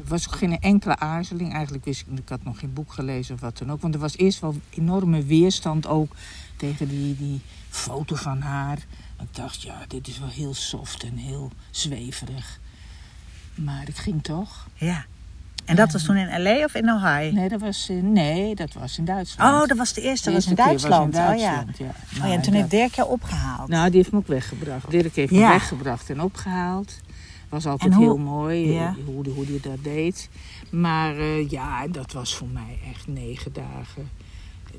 er 0.02 0.08
was 0.08 0.28
ook 0.28 0.34
geen 0.34 0.60
enkele 0.60 0.98
aarzeling. 0.98 1.52
Eigenlijk 1.52 1.84
wist 1.84 2.00
ik, 2.00 2.18
ik 2.18 2.28
had 2.28 2.44
nog 2.44 2.58
geen 2.58 2.72
boek 2.72 2.92
gelezen 2.92 3.34
of 3.34 3.40
wat 3.40 3.58
dan 3.58 3.72
ook. 3.72 3.80
Want 3.80 3.94
er 3.94 4.00
was 4.00 4.16
eerst 4.16 4.40
wel 4.40 4.54
enorme 4.70 5.24
weerstand 5.24 5.86
ook 5.86 6.12
tegen 6.56 6.88
die, 6.88 7.16
die 7.16 7.40
foto 7.68 8.14
van 8.14 8.40
haar. 8.40 8.78
Ik 9.20 9.34
dacht, 9.34 9.62
ja, 9.62 9.84
dit 9.88 10.08
is 10.08 10.18
wel 10.18 10.28
heel 10.28 10.54
soft 10.54 11.02
en 11.02 11.16
heel 11.16 11.50
zweverig. 11.70 12.60
Maar 13.56 13.88
ik 13.88 13.96
ging 13.96 14.22
toch. 14.22 14.66
Ja. 14.74 15.04
En 15.64 15.76
dat 15.76 15.92
was 15.92 16.04
toen 16.04 16.16
in 16.16 16.42
L.A. 16.42 16.64
of 16.64 16.74
in 16.74 16.90
Ohio? 16.90 17.32
Nee, 17.32 17.48
dat 17.48 17.60
was, 17.60 17.88
in- 17.88 18.12
nee, 18.12 18.54
dat 18.54 18.72
was 18.72 18.98
in 18.98 19.04
Duitsland. 19.04 19.54
Oh, 19.62 19.68
dat 19.68 19.76
was 19.76 19.92
de 19.92 20.00
eerste. 20.00 20.24
De 20.30 20.34
Dat 20.34 20.44
was 20.44 20.50
in 20.50 20.56
Duitsland. 20.64 21.14
Was 21.14 21.24
in 21.24 21.30
Oh 21.32 21.38
ja. 21.38 21.54
Duitsland, 21.54 21.78
ja. 21.78 21.84
Oh 21.86 22.12
ja, 22.12 22.18
Nou, 22.18 22.32
en 22.32 22.42
toen 22.42 22.52
dat- 22.52 22.60
heeft 22.60 22.70
Dirk 22.70 22.94
jou 22.94 23.08
opgehaald. 23.10 23.68
Nou, 23.68 23.86
die 23.90 23.96
heeft 23.98 24.12
me 24.12 24.18
ook 24.18 24.26
weggebracht. 24.26 24.90
Dirk 24.90 25.14
heeft 25.16 25.32
me 25.32 25.38
weggebracht 25.38 26.10
en 26.10 26.22
opgehaald. 26.22 27.00
Was 27.48 27.66
altijd 27.66 27.94
hoe- 27.94 28.04
heel 28.04 28.18
mooi 28.18 28.72
Ja. 28.72 28.88
eh, 28.98 29.04
hoe, 29.04 29.22
die- 29.22 29.32
hoe 29.32 29.46
die 29.46 29.60
dat 29.60 29.84
deed. 29.84 30.28
Maar 30.70 31.16
eh, 31.18 31.48
ja, 31.50 31.88
dat 31.88 32.12
was 32.12 32.34
voor 32.34 32.48
mij 32.48 32.78
echt 32.94 33.06
negen 33.06 33.52
dagen. 33.52 34.10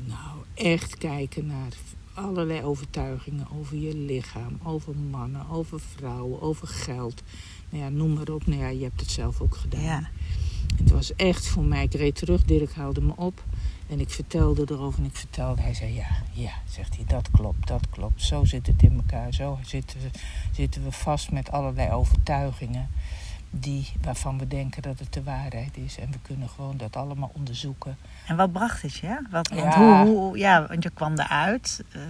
Nou, 0.06 0.38
echt 0.54 0.98
kijken 0.98 1.46
naar 1.46 1.72
allerlei 2.14 2.62
overtuigingen 2.64 3.48
over 3.60 3.78
je 3.78 3.96
lichaam, 3.96 4.60
over 4.64 4.96
mannen, 4.96 5.50
over 5.50 5.80
vrouwen, 5.96 6.42
over 6.42 6.68
geld. 6.68 7.22
Nou 7.70 7.84
ja, 7.84 7.90
noem 7.90 8.14
maar 8.14 8.28
op. 8.30 8.48
Nou 8.48 8.62
ja, 8.62 8.68
je 8.68 8.84
hebt 8.84 9.00
het 9.00 9.12
zelf 9.12 9.42
ook 9.42 9.56
gedaan. 9.56 9.82
Ja. 9.82 10.10
Het 10.76 10.92
was 10.92 11.16
echt 11.16 11.48
voor 11.48 11.64
mij. 11.64 11.84
Ik 11.84 11.94
reed 11.94 12.16
terug, 12.16 12.44
Dirk 12.44 12.74
haalde 12.74 13.02
me 13.02 13.14
op. 13.16 13.44
En 13.90 14.00
ik 14.00 14.10
vertelde 14.10 14.66
erover 14.70 15.00
en 15.00 15.06
ik 15.06 15.16
vertelde. 15.16 15.62
Hij 15.62 15.74
zei, 15.74 15.94
ja, 15.94 16.08
ja, 16.34 16.52
zegt 16.70 16.96
hij, 16.96 17.06
dat 17.08 17.32
klopt, 17.32 17.68
dat 17.68 17.90
klopt. 17.90 18.22
Zo 18.24 18.46
zit 18.46 18.68
het 18.68 18.84
in 18.84 18.96
elkaar. 18.96 19.34
Zo 19.34 19.60
zitten 19.66 20.00
we, 20.02 20.10
zitten 20.52 20.84
we 20.84 20.92
vast 20.92 21.32
met 21.32 21.52
allerlei 21.52 21.92
overtuigingen. 21.92 22.90
Die, 23.50 23.88
waarvan 24.02 24.38
we 24.38 24.48
denken 24.48 24.82
dat 24.82 25.00
het 25.00 25.14
de 25.14 25.24
waarheid 25.24 25.78
is. 25.78 25.98
En 25.98 26.12
we 26.12 26.18
kunnen 26.22 26.50
gewoon 26.50 26.78
dat 26.78 26.96
allemaal 26.96 27.32
onderzoeken. 27.34 27.98
En 28.26 28.36
wat 28.36 28.52
bracht 28.52 28.82
het 28.82 28.96
je? 28.96 29.22
Wat, 29.32 29.48
want, 29.48 29.62
Ja. 29.62 30.06
hoe, 30.06 30.16
hoe, 30.16 30.38
ja, 30.38 30.68
want 30.68 30.84
je 30.84 30.90
kwam 30.90 31.20
eruit. 31.20 31.84
eh, 31.92 32.02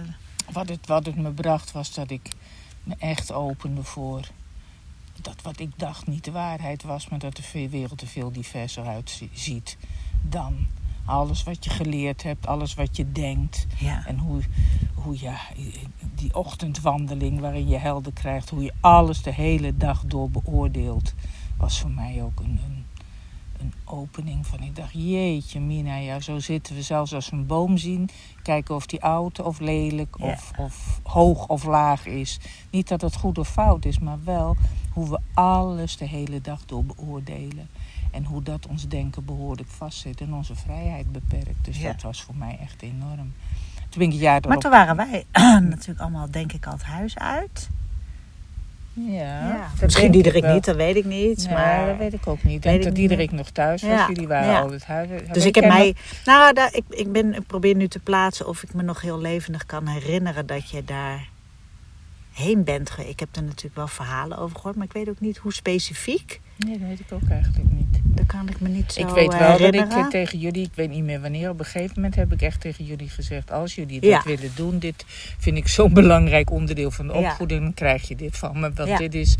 Wat 0.52 0.68
het, 0.68 0.86
wat 0.86 1.06
het 1.06 1.16
me 1.16 1.30
bracht 1.30 1.72
was 1.72 1.94
dat 1.94 2.10
ik 2.10 2.28
me 2.82 2.94
echt 2.98 3.32
opende 3.32 3.82
voor 3.82 4.28
dat 5.22 5.42
wat 5.42 5.60
ik 5.60 5.70
dacht 5.76 6.06
niet 6.06 6.24
de 6.24 6.30
waarheid 6.30 6.82
was, 6.82 7.08
maar 7.08 7.18
dat 7.18 7.36
de 7.36 7.68
wereld 7.68 8.00
er 8.00 8.06
veel 8.06 8.32
diverser 8.32 8.86
uitziet 8.86 9.76
dan 10.22 10.66
alles 11.04 11.42
wat 11.42 11.64
je 11.64 11.70
geleerd 11.70 12.22
hebt, 12.22 12.46
alles 12.46 12.74
wat 12.74 12.96
je 12.96 13.12
denkt. 13.12 13.66
ja. 13.78 14.06
En 14.06 14.18
hoe, 14.18 14.42
hoe 14.94 15.20
ja, 15.20 15.36
die 16.14 16.34
ochtendwandeling 16.34 17.40
waarin 17.40 17.68
je 17.68 17.76
helder 17.76 18.12
krijgt, 18.12 18.50
hoe 18.50 18.62
je 18.62 18.72
alles 18.80 19.22
de 19.22 19.32
hele 19.32 19.76
dag 19.76 20.02
door 20.06 20.30
beoordeelt, 20.30 21.14
was 21.56 21.80
voor 21.80 21.90
mij 21.90 22.22
ook 22.22 22.40
een, 22.40 22.60
een, 22.66 22.84
een 23.60 23.72
opening 23.84 24.46
van. 24.46 24.62
Ik 24.62 24.76
dacht, 24.76 24.92
jeetje, 24.92 25.60
Mina, 25.60 25.96
ja, 25.96 26.20
zo 26.20 26.38
zitten 26.38 26.74
we 26.74 26.82
zelfs 26.82 27.14
als 27.14 27.30
we 27.30 27.36
een 27.36 27.46
boom 27.46 27.76
zien. 27.78 28.08
Kijken 28.42 28.74
of 28.74 28.86
die 28.86 29.02
oud 29.02 29.40
of 29.40 29.58
lelijk 29.60 30.16
Ja. 30.18 30.24
of, 30.32 30.50
of 30.58 31.00
hoog 31.02 31.46
of 31.46 31.64
laag 31.64 32.06
is. 32.06 32.38
Niet 32.70 32.88
dat 32.88 33.00
het 33.00 33.16
goed 33.16 33.38
of 33.38 33.48
fout 33.48 33.84
is, 33.84 33.98
maar 33.98 34.18
wel 34.24 34.56
hoe 34.98 35.10
we 35.10 35.18
alles 35.34 35.96
de 35.96 36.04
hele 36.04 36.40
dag 36.40 36.60
door 36.66 36.84
beoordelen. 36.84 37.68
En 38.10 38.24
hoe 38.24 38.42
dat 38.42 38.66
ons 38.66 38.88
denken 38.88 39.24
behoorlijk 39.24 39.68
vastzit 39.68 40.20
en 40.20 40.34
onze 40.34 40.54
vrijheid 40.54 41.12
beperkt. 41.12 41.64
Dus 41.64 41.78
Ja. 41.78 41.92
dat 41.92 42.02
was 42.02 42.22
voor 42.22 42.34
mij 42.36 42.58
echt 42.60 42.82
enorm. 42.82 43.32
Toen 43.88 43.98
ben 43.98 44.12
ik 44.12 44.20
jaar 44.20 44.40
Maar 44.48 44.58
toen 44.58 44.70
waren 44.70 44.96
wij 44.96 45.24
natuurlijk 45.60 46.00
allemaal, 46.00 46.30
denk 46.30 46.52
ik, 46.52 46.66
al 46.66 46.72
het 46.72 46.82
huis 46.82 47.18
uit. 47.18 47.68
Ja, 48.92 49.68
dat 49.72 49.80
Misschien 49.80 50.10
Diederik 50.10 50.46
niet, 50.46 50.64
dat 50.64 50.76
weet 50.76 50.96
ik 50.96 51.04
niet. 51.04 51.50
Maar 51.50 51.86
dat 51.86 51.96
weet 51.98 52.12
ik 52.12 52.26
ook 52.26 52.42
niet. 52.42 52.56
Ik 52.56 52.62
weet 52.62 52.62
denk 52.62 52.76
ik 52.76 52.82
dat. 52.84 52.94
Diederik 52.94 53.32
nog 53.32 53.50
thuis 53.50 53.82
was. 53.82 53.90
Ja, 53.90 54.06
Jullie 54.08 54.28
waren 54.28 54.52
ja. 54.52 54.60
al 54.60 54.70
het 54.70 54.84
huis. 54.84 55.08
Dus 55.32 55.44
ik 55.44 55.54
heb 55.54 55.66
mij. 55.66 55.94
Nou, 56.24 56.54
daar, 56.54 56.74
ik, 56.74 56.84
ik, 56.88 57.12
ben, 57.12 57.34
ik 57.34 57.46
probeer 57.46 57.74
nu 57.74 57.88
te 57.88 57.98
plaatsen 57.98 58.48
of 58.48 58.62
ik 58.62 58.74
me 58.74 58.82
nog 58.82 59.00
heel 59.00 59.20
levendig 59.20 59.66
kan 59.66 59.86
herinneren 59.86 60.46
dat 60.46 60.70
je 60.70 60.84
daar 60.84 61.28
heen 62.38 62.64
bent. 62.64 62.90
ge- 62.90 63.08
Ik 63.08 63.20
heb 63.20 63.36
er 63.36 63.42
natuurlijk 63.42 63.74
wel 63.76 63.88
verhalen 63.88 64.38
over 64.38 64.56
gehoord, 64.56 64.76
maar 64.76 64.86
ik 64.86 64.92
weet 64.92 65.08
ook 65.08 65.20
niet 65.20 65.36
hoe 65.36 65.52
specifiek. 65.52 66.40
Nee, 66.56 66.78
dat 66.78 66.88
weet 66.88 67.00
ik 67.00 67.12
ook 67.12 67.28
eigenlijk 67.28 67.64
niet. 67.72 68.00
Dat 68.04 68.26
kan 68.26 68.48
ik 68.48 68.60
me 68.60 68.68
niet 68.68 68.92
zo 68.92 69.00
ik 69.00 69.08
weet 69.08 69.32
eh, 69.32 69.38
wel 69.38 69.58
dat 69.58 69.74
ik 69.74 69.92
eh, 69.92 70.06
tegen 70.06 70.38
jullie, 70.38 70.64
ik 70.64 70.72
weet 70.74 70.90
niet 70.90 71.04
meer 71.04 71.20
wanneer, 71.20 71.50
op 71.50 71.58
een 71.58 71.64
gegeven 71.64 71.92
moment 71.94 72.14
heb 72.14 72.32
ik 72.32 72.42
echt 72.42 72.60
tegen 72.60 72.84
jullie 72.84 73.08
gezegd: 73.08 73.50
als 73.50 73.74
jullie 73.74 74.00
dat 74.00 74.10
Ja. 74.10 74.22
willen 74.24 74.50
doen, 74.54 74.78
dit 74.78 75.04
vind 75.38 75.56
ik 75.56 75.68
zo'n 75.68 75.92
belangrijk 75.92 76.50
onderdeel 76.50 76.90
van 76.90 77.06
de 77.06 77.12
opvoeding, 77.12 77.62
dan 77.62 77.74
krijg 77.74 78.08
je 78.08 78.16
dit 78.16 78.36
van 78.36 78.60
me. 78.60 78.72
Want 78.72 78.88
Ja. 78.88 78.96
dit 78.96 79.14
is, 79.14 79.34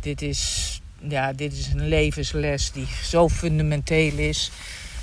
dit 0.00 0.22
is, 0.22 0.80
ja, 1.08 1.32
dit 1.32 1.52
is 1.52 1.66
een 1.72 1.88
levensles 1.88 2.72
die 2.72 2.86
zo 3.02 3.28
fundamenteel 3.28 4.18
is 4.18 4.50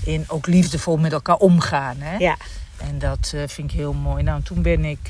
in 0.05 0.24
ook 0.27 0.48
liefdevol 0.48 0.98
met 0.98 1.12
elkaar 1.12 1.38
omgaan. 1.38 1.95
Hè? 2.00 2.17
Ja, 2.17 2.38
En 2.77 3.00
dat 3.00 3.31
eh, 3.36 3.41
vind 3.48 3.71
ik 3.71 3.77
heel 3.77 3.93
mooi. 3.93 4.24
Nou, 4.24 4.41
toen 4.43 4.62
ben 4.62 4.86
ik 4.86 5.10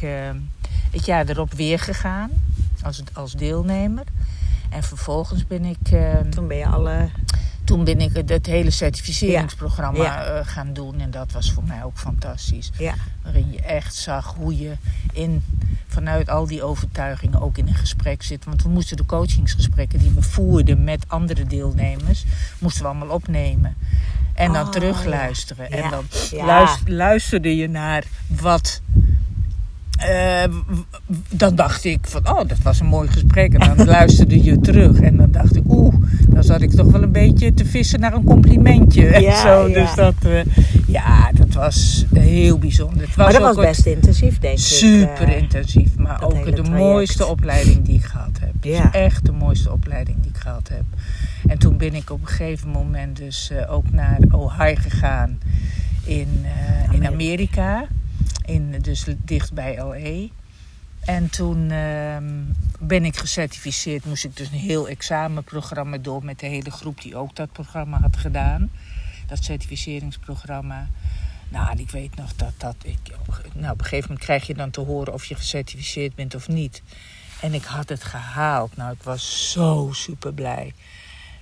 het 0.92 1.06
jaar 1.06 1.26
erop 1.30 1.54
weer 1.54 1.80
gegaan 1.80 2.30
als, 2.84 3.04
als 3.14 3.34
deelnemer. 3.34 4.04
En 4.70 4.84
vervolgens 4.84 5.48
ben 5.48 5.66
ik, 5.66 5.92
eh, 5.92 6.16
toen 6.30 6.48
ben 6.48 6.58
je 6.58 6.66
alle. 6.66 7.10
toen 7.64 7.84
ben 7.84 8.00
ik 8.02 8.12
het, 8.28 8.46
hele 8.46 8.70
certificeringsprogramma 8.72 10.04
Ja. 10.04 10.24
eh, 10.24 10.40
gaan 10.48 10.74
doen. 10.74 11.00
En 11.00 11.12
dat 11.12 11.32
was 11.32 11.52
voor 11.52 11.64
mij 11.64 11.84
ook 11.84 11.98
fantastisch. 11.98 12.72
Ja, 12.78 12.94
Waarin 13.24 13.52
je 13.52 13.62
echt 13.62 13.96
zag 13.96 14.34
hoe 14.38 14.58
je 14.58 14.72
in, 15.14 15.44
vanuit 15.88 16.30
al 16.30 16.48
die 16.48 16.64
overtuigingen 16.64 17.42
ook 17.42 17.58
in 17.58 17.68
een 17.68 17.76
gesprek 17.76 18.24
zit. 18.24 18.46
Want 18.46 18.64
we 18.64 18.70
moesten 18.70 18.98
de 18.98 19.06
coachingsgesprekken 19.06 20.00
die 20.00 20.12
we 20.16 20.22
voerden 20.22 20.84
met 20.84 21.04
andere 21.08 21.44
deelnemers, 21.44 22.26
moesten 22.60 22.82
we 22.82 22.88
allemaal 22.90 23.16
opnemen. 23.16 23.76
En 24.34 24.54
dan 24.54 24.66
Oh, 24.66 24.72
terugluisteren. 24.72 25.68
ja. 25.70 25.76
En 25.84 25.90
dan 25.90 26.06
luisterde 26.86 27.56
je 27.56 27.68
naar 27.70 28.04
wat. 28.28 28.82
W- 30.50 31.14
dan 31.30 31.56
dacht 31.56 31.84
ik 31.86 32.00
van, 32.02 32.30
oh, 32.30 32.48
dat 32.48 32.58
was 32.64 32.80
een 32.80 32.86
mooi 32.86 33.08
gesprek. 33.10 33.54
En 33.54 33.76
dan 33.76 33.86
luisterde 33.98 34.44
je 34.44 34.60
terug. 34.60 35.00
En 35.00 35.18
dan 35.18 35.32
dacht 35.32 35.56
ik, 35.56 35.64
oeh, 35.68 35.96
dan 36.30 36.44
zat 36.44 36.62
ik 36.62 36.72
toch 36.72 36.92
wel 36.92 37.04
een 37.04 37.12
beetje 37.12 37.54
te 37.54 37.66
vissen 37.66 38.00
naar 38.00 38.14
een 38.14 38.24
complimentje. 38.24 39.08
en 39.08 39.22
Ja, 39.32 39.42
zo. 39.42 39.68
ja. 39.68 39.74
Dus 39.84 39.96
dat, 39.96 40.14
eh, 40.26 40.46
ja, 40.88 41.32
dat 41.34 41.54
was 41.54 42.06
heel 42.14 42.58
bijzonder. 42.58 43.02
Het 43.08 43.16
was 43.16 43.32
maar 43.32 43.40
dat 43.42 43.50
ook 43.50 43.56
was 43.56 43.66
best 43.66 43.86
intensief, 43.86 44.40
denk 44.40 44.54
ik. 44.58 44.60
super 44.66 45.28
eh. 45.28 45.38
intensief. 45.38 45.96
Maar 45.98 46.24
ook 46.24 46.46
de 46.46 46.52
traject. 46.52 46.70
mooiste 46.70 47.26
opleiding 47.26 47.86
die 47.86 47.96
ik 47.96 48.04
gehad 48.04 48.40
heb. 48.40 48.52
Dus 48.60 48.78
Ja. 48.78 48.92
echt 48.92 49.26
de 49.26 49.32
mooiste 49.32 49.72
opleiding 49.72 50.18
die 50.22 50.32
ik 50.32 50.38
gehad 50.38 50.70
heb. 50.74 50.84
En 51.48 51.58
toen 51.58 51.78
ben 51.78 51.94
ik 51.96 52.10
op 52.10 52.22
een 52.22 52.28
gegeven 52.28 52.70
moment 52.70 53.18
dus 53.18 53.52
ook 53.70 53.92
naar 53.92 54.18
Ohio 54.32 54.76
gegaan 54.76 55.40
in, 56.04 56.28
in 56.92 57.08
Amerika. 57.08 57.86
In, 58.46 58.82
dus 58.82 59.06
dicht 59.18 59.54
bij 59.54 59.78
LA. 59.78 60.28
En 61.02 61.30
toen 61.30 61.72
ehm, 61.72 62.44
ben 62.80 63.06
ik 63.06 63.18
gecertificeerd. 63.18 64.06
Moest 64.06 64.24
ik 64.24 64.38
dus 64.38 64.48
een 64.48 64.58
heel 64.58 64.88
examenprogramma 64.88 65.98
door 65.98 66.26
met 66.26 66.40
de 66.40 66.46
hele 66.46 66.72
groep 66.72 67.02
die 67.02 67.16
ook 67.16 67.36
dat 67.36 67.52
programma 67.52 68.00
had 68.00 68.18
gedaan. 68.18 68.72
Dat 69.28 69.44
certificeringsprogramma. 69.44 70.90
Nou, 71.50 71.80
ik 71.80 71.90
weet 71.90 72.16
nog 72.16 72.36
dat 72.36 72.54
dat. 72.58 72.76
Ik, 72.84 72.98
nou, 73.54 73.72
op 73.72 73.80
een 73.80 73.86
gegeven 73.86 74.08
moment 74.08 74.26
krijg 74.26 74.48
je 74.48 74.54
dan 74.54 74.72
te 74.72 74.82
horen 74.82 75.14
of 75.14 75.26
je 75.26 75.36
gecertificeerd 75.36 76.16
bent 76.16 76.36
of 76.36 76.48
niet. 76.48 76.82
En 77.42 77.54
ik 77.54 77.64
had 77.64 77.90
het 77.90 78.04
gehaald. 78.04 78.76
Nou, 78.76 78.92
ik 78.92 79.04
was 79.04 79.52
zo 79.52 79.90
super 79.92 80.34
blij. 80.34 80.74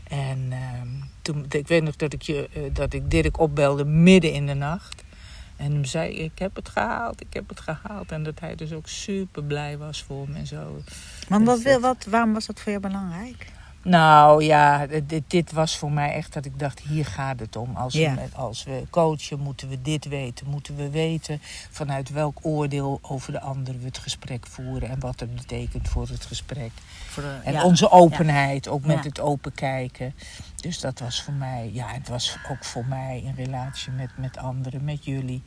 En 0.04 0.48
ehm, 0.50 0.88
toen, 1.22 1.46
ik 1.50 1.68
weet 1.68 1.84
nog 1.84 1.96
dat 1.96 2.14
ik, 2.14 2.22
je, 2.22 2.50
eh, 2.54 2.62
dat 2.74 2.94
ik 2.94 3.12
Dirk 3.12 3.40
opbelde 3.40 3.86
midden 3.86 4.34
in 4.34 4.46
de 4.46 4.54
nacht. 4.54 5.04
En 5.60 5.72
hem 5.72 5.86
zei, 5.86 6.12
ik 6.14 6.40
heb 6.40 6.56
het 6.56 6.70
gehaald, 6.70 7.22
ik 7.22 7.34
heb 7.34 7.50
het 7.50 7.60
gehaald. 7.60 8.12
En 8.12 8.24
dat 8.24 8.40
hij 8.40 8.56
dus 8.56 8.72
ook 8.74 8.88
super 8.88 9.44
blij 9.44 9.78
was 9.78 10.04
voor 10.04 10.30
me 10.30 10.36
en 10.38 10.48
zo. 10.48 10.82
Wat, 11.30 11.46
Dus 11.46 11.64
wil- 11.64 11.74
dat- 11.74 11.82
wat, 11.82 12.06
waarom 12.12 12.34
was 12.34 12.46
dat 12.46 12.60
voor 12.60 12.72
jou 12.72 12.84
belangrijk? 12.84 13.46
Nou 13.84 14.44
ja, 14.44 14.88
dit, 14.88 15.24
dit 15.28 15.52
was 15.52 15.78
voor 15.78 15.92
mij 15.92 16.14
echt 16.14 16.34
dat 16.34 16.46
ik 16.46 16.60
dacht, 16.60 16.80
hier 16.80 17.06
gaat 17.06 17.40
het 17.40 17.56
om. 17.56 17.76
Als, 17.76 17.94
Ja. 17.94 18.16
we, 18.16 18.28
als 18.36 18.64
we 18.64 18.84
coachen, 18.90 19.40
moeten 19.40 19.70
we 19.70 19.82
dit 19.82 20.06
weten. 20.08 20.48
Moeten 20.48 20.76
we 20.76 20.90
weten 20.90 21.40
vanuit 21.70 22.10
welk 22.10 22.38
oordeel 22.42 23.00
over 23.02 23.32
de 23.32 23.40
ander 23.42 23.80
we 23.80 23.86
het 23.86 23.98
gesprek 23.98 24.48
voeren. 24.48 24.90
En 24.90 25.00
wat 25.00 25.20
het 25.20 25.36
betekent 25.36 25.88
voor 25.90 26.08
het 26.08 26.26
gesprek. 26.26 26.72
Voor 27.08 27.24
de, 27.24 27.40
En 27.44 27.54
ja. 27.54 27.64
onze 27.64 27.92
openheid, 27.92 28.68
ook 28.68 28.86
met 28.86 29.04
het 29.04 29.20
open 29.20 29.54
kijken. 29.54 30.14
Dus 30.56 30.80
dat 30.80 31.00
was 31.00 31.22
voor 31.22 31.34
mij, 31.34 31.70
ja, 31.74 31.88
het 31.88 32.08
was 32.08 32.38
ook 32.52 32.66
voor 32.66 32.86
mij 32.86 33.22
in 33.26 33.34
relatie 33.36 33.92
met, 33.92 34.10
met 34.18 34.38
anderen, 34.38 34.84
met 34.84 35.06
jullie, 35.06 35.44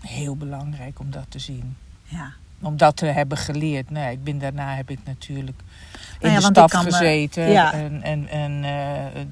heel 0.00 0.36
belangrijk 0.36 0.98
om 0.98 1.10
dat 1.10 1.26
te 1.28 1.38
zien. 1.38 1.76
Ja. 2.02 2.32
Om 2.60 2.76
dat 2.76 2.96
te 2.96 3.06
hebben 3.06 3.38
geleerd. 3.38 3.90
Nee, 3.90 4.12
ik 4.12 4.24
ben, 4.24 4.38
daarna 4.38 4.74
heb 4.74 4.90
ik 4.90 4.98
natuurlijk 5.04 5.60
Nou 6.22 6.34
ja, 6.34 6.50
de 6.50 6.76
me- 6.76 6.82
gezeten. 6.82 7.50
ja. 7.50 7.72
En, 7.72 8.02
en, 8.02 8.28
en 8.28 8.64
eh, 8.64 9.22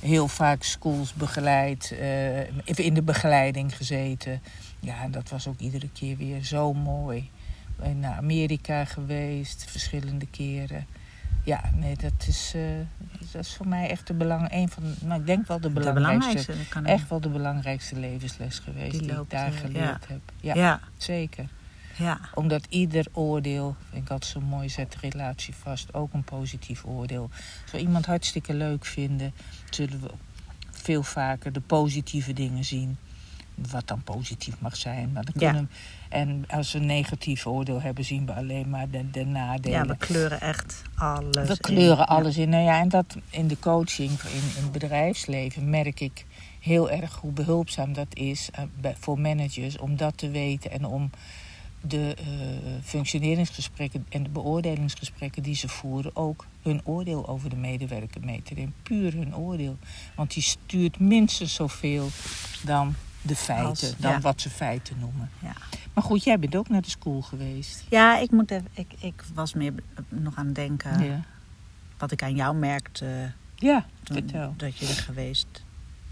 heel 0.00 0.28
vaak 0.28 0.62
schools 0.62 1.12
begeleid. 1.14 1.94
even 2.64 2.84
in 2.84 2.94
de 2.94 3.02
begeleiding 3.02 3.76
gezeten. 3.76 4.40
Ja, 4.80 5.02
en 5.02 5.10
dat 5.10 5.28
was 5.28 5.46
ook 5.48 5.58
iedere 5.58 5.88
keer 5.92 6.16
weer 6.16 6.44
zo 6.44 6.72
mooi. 6.72 7.30
Naar 7.94 8.16
Amerika 8.16 8.84
geweest, 8.84 9.64
verschillende 9.68 10.26
keren. 10.26 10.86
Ja, 11.44 11.60
nee, 11.74 11.96
dat 11.96 12.26
is, 12.26 12.52
eh, 12.54 12.62
dat 13.32 13.44
is 13.44 13.54
voor 13.54 13.68
mij 13.68 13.90
echt 13.90 14.06
de 14.06 14.14
belang, 14.14 14.52
een 14.52 14.68
van, 14.68 14.82
nou, 15.00 15.20
ik 15.20 15.26
denk 15.26 15.46
wel 15.46 15.60
de 15.60 15.72
De 15.72 15.92
belangrijkste, 15.92 16.52
echt 16.84 17.08
wel 17.08 17.20
de 17.20 17.28
belangrijkste 17.28 17.98
levensles 17.98 18.58
geweest 18.58 18.90
Die 18.90 19.00
die, 19.00 19.12
loopt, 19.12 19.32
ik 19.32 19.38
daar 19.38 19.52
geleerd 19.52 20.08
heb. 20.08 20.20
Ja, 20.40 20.54
ja. 20.54 20.80
zeker 20.96 21.48
ja. 21.98 22.20
omdat 22.34 22.66
ieder 22.68 23.06
oordeel, 23.12 23.76
vind 23.90 24.04
ik 24.04 24.10
altijd 24.10 24.30
zo 24.32 24.40
mooi, 24.40 24.68
zet 24.68 24.92
de 24.92 24.98
relatie 25.10 25.54
vast. 25.54 25.94
Ook 25.94 26.12
een 26.12 26.24
positief 26.24 26.84
oordeel. 26.84 27.30
Als 27.62 27.72
we 27.72 27.78
iemand 27.78 28.06
hartstikke 28.06 28.54
leuk 28.54 28.84
vinden, 28.84 29.32
zullen 29.70 30.00
we 30.00 30.10
veel 30.70 31.02
vaker 31.02 31.52
de 31.52 31.60
positieve 31.60 32.32
dingen 32.32 32.64
zien. 32.64 32.96
Wat 33.70 33.86
dan 33.88 34.02
positief 34.02 34.54
mag 34.60 34.76
zijn. 34.76 35.12
Maar 35.12 35.24
dan 35.24 35.34
Ja. 35.38 35.50
kunnen, 35.50 35.70
en 36.08 36.44
als 36.48 36.72
we 36.72 36.78
een 36.78 36.86
negatief 36.86 37.46
oordeel 37.46 37.80
hebben, 37.80 38.04
zien 38.04 38.26
we 38.26 38.32
alleen 38.34 38.68
maar 38.70 38.90
de, 38.90 39.10
de 39.10 39.24
nadelen. 39.24 39.78
ja, 39.78 39.86
we 39.86 39.96
kleuren 39.96 40.40
echt 40.40 40.82
alles. 40.94 41.46
We 41.46 41.52
in. 41.52 41.58
kleuren 41.60 41.96
Ja. 41.96 42.02
alles 42.02 42.36
in. 42.36 42.48
Nou 42.48 42.64
ja, 42.64 42.80
en 42.80 42.88
dat 42.88 43.16
in 43.30 43.48
de 43.48 43.58
coaching, 43.58 44.10
in, 44.10 44.28
in 44.56 44.62
het 44.62 44.72
bedrijfsleven, 44.72 45.70
merk 45.70 46.00
ik 46.00 46.24
heel 46.60 46.90
erg 46.90 47.14
hoe 47.14 47.32
behulpzaam 47.32 47.92
dat 47.92 48.06
is 48.14 48.48
eh, 48.52 48.90
voor 48.98 49.20
managers 49.20 49.78
om 49.78 49.96
dat 49.96 50.18
te 50.18 50.30
weten 50.30 50.70
en 50.70 50.84
om 50.86 51.10
de 51.80 52.14
eh, 52.18 52.26
functioneringsgesprekken 52.84 54.06
en 54.08 54.22
de 54.22 54.28
beoordelingsgesprekken 54.28 55.42
die 55.42 55.54
ze 55.54 55.68
voeren 55.68 56.16
ook 56.16 56.46
hun 56.62 56.80
oordeel 56.84 57.28
over 57.28 57.50
de 57.50 57.56
medewerker 57.56 58.20
mee 58.24 58.42
te 58.42 58.54
nemen. 58.54 58.74
Puur 58.82 59.12
hun 59.12 59.36
oordeel. 59.36 59.76
Want 60.14 60.34
die 60.34 60.42
stuurt 60.42 60.98
minstens 60.98 61.54
zoveel 61.54 62.08
dan 62.64 62.94
de 63.22 63.36
feiten, 63.36 63.66
Als- 63.88 63.96
dan 63.96 64.10
ja. 64.10 64.20
wat 64.20 64.40
ze 64.40 64.50
feiten 64.50 64.96
noemen. 64.98 65.30
Ja. 65.42 65.52
Maar 65.94 66.04
goed, 66.04 66.24
jij 66.24 66.38
bent 66.38 66.56
ook 66.56 66.68
naar 66.68 66.82
de 66.82 66.90
school 66.90 67.22
geweest. 67.22 67.84
Ja, 67.88 68.18
ik, 68.18 68.30
moet 68.30 68.50
even, 68.50 68.68
ik, 68.72 68.92
ik 69.00 69.24
was 69.34 69.54
meer 69.54 69.72
nog 70.08 70.36
aan 70.36 70.46
het 70.46 70.54
denken. 70.54 71.04
ja. 71.04 71.24
Wat 71.98 72.10
ik 72.12 72.22
aan 72.22 72.34
jou 72.34 72.56
merkte 72.56 73.32
ja, 73.54 73.86
toen, 74.02 74.16
vertel. 74.16 74.54
dat 74.56 74.76
je 74.76 74.86
er 74.86 74.94
geweest 74.94 75.64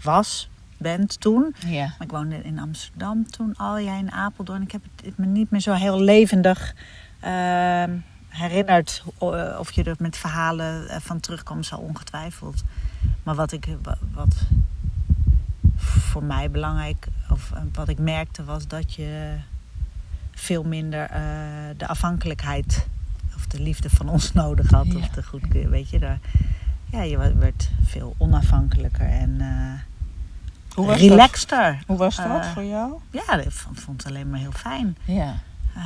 was, 0.03 0.49
bent 0.77 1.19
toen. 1.19 1.55
Ja. 1.67 1.85
Maar 1.85 2.07
ik 2.07 2.11
woonde 2.11 2.41
in 2.43 2.59
Amsterdam 2.59 3.29
toen 3.29 3.55
al, 3.55 3.79
jij 3.79 3.99
in 3.99 4.11
Apeldoorn. 4.11 4.61
Ik 4.61 4.71
heb 4.71 4.81
het, 5.03 5.17
me 5.17 5.25
niet 5.25 5.51
meer 5.51 5.61
zo 5.61 5.73
heel 5.73 6.01
levendig 6.01 6.75
ehm, 7.19 7.91
herinnerd. 8.27 9.03
O- 9.17 9.57
Of 9.59 9.71
je 9.71 9.83
er 9.83 9.95
met 9.99 10.17
verhalen 10.17 10.89
eh, 10.89 10.99
van 10.99 11.19
terugkomt, 11.19 11.65
zal 11.65 11.79
ongetwijfeld. 11.79 12.63
Maar 13.23 13.35
wat, 13.35 13.51
ik, 13.51 13.67
wa- 13.81 13.97
wat 14.13 14.35
voor 15.75 16.23
mij 16.23 16.51
belangrijk, 16.51 17.07
of 17.29 17.51
eh, 17.51 17.61
wat 17.73 17.89
ik 17.89 17.99
merkte, 17.99 18.43
was 18.43 18.67
dat 18.67 18.93
je 18.93 19.35
veel 20.31 20.63
minder 20.63 21.03
eh, 21.09 21.21
de 21.77 21.87
afhankelijkheid 21.87 22.87
of 23.35 23.47
de 23.47 23.59
liefde 23.61 23.89
van 23.89 24.09
ons 24.09 24.33
nodig 24.43 24.69
had. 24.71 24.85
Ja. 24.87 24.97
Of 24.97 25.09
de 25.09 25.23
goedkeur, 25.23 25.69
weet 25.69 25.89
je. 25.89 25.99
Daar, 25.99 26.19
ja, 26.91 27.01
je 27.01 27.17
werd 27.35 27.69
veel 27.83 28.15
onafhankelijker 28.17 29.07
en 29.07 29.35
eh 29.41 29.79
Hoe 30.85 30.93
relaxter. 30.93 31.71
dat? 31.73 31.83
Hoe 31.87 31.97
was 31.97 32.15
dat 32.15 32.25
Eh, 32.25 32.53
voor 32.53 32.63
jou? 32.63 32.93
Ja, 33.11 33.33
ik 33.37 33.51
vond, 33.51 33.79
vond 33.79 34.03
het 34.03 34.11
alleen 34.11 34.29
maar 34.29 34.39
heel 34.39 34.51
fijn. 34.51 34.97
Ja. 35.05 35.33
Eh, 35.75 35.83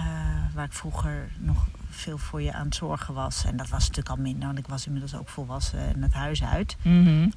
waar 0.53 0.65
ik 0.65 0.73
vroeger 0.73 1.27
nog 1.39 1.67
veel 1.89 2.17
voor 2.17 2.41
je 2.41 2.53
aan 2.53 2.65
het 2.65 2.75
zorgen 2.75 3.13
was. 3.13 3.43
En 3.45 3.57
dat 3.57 3.69
was 3.69 3.79
natuurlijk 3.79 4.09
al 4.09 4.23
minder, 4.23 4.45
want 4.45 4.57
ik 4.57 4.67
was 4.67 4.85
inmiddels 4.85 5.15
ook 5.15 5.29
volwassen 5.29 5.79
en 5.95 6.01
het 6.01 6.13
huis 6.13 6.43
uit. 6.43 6.75
Mhm. 6.81 7.29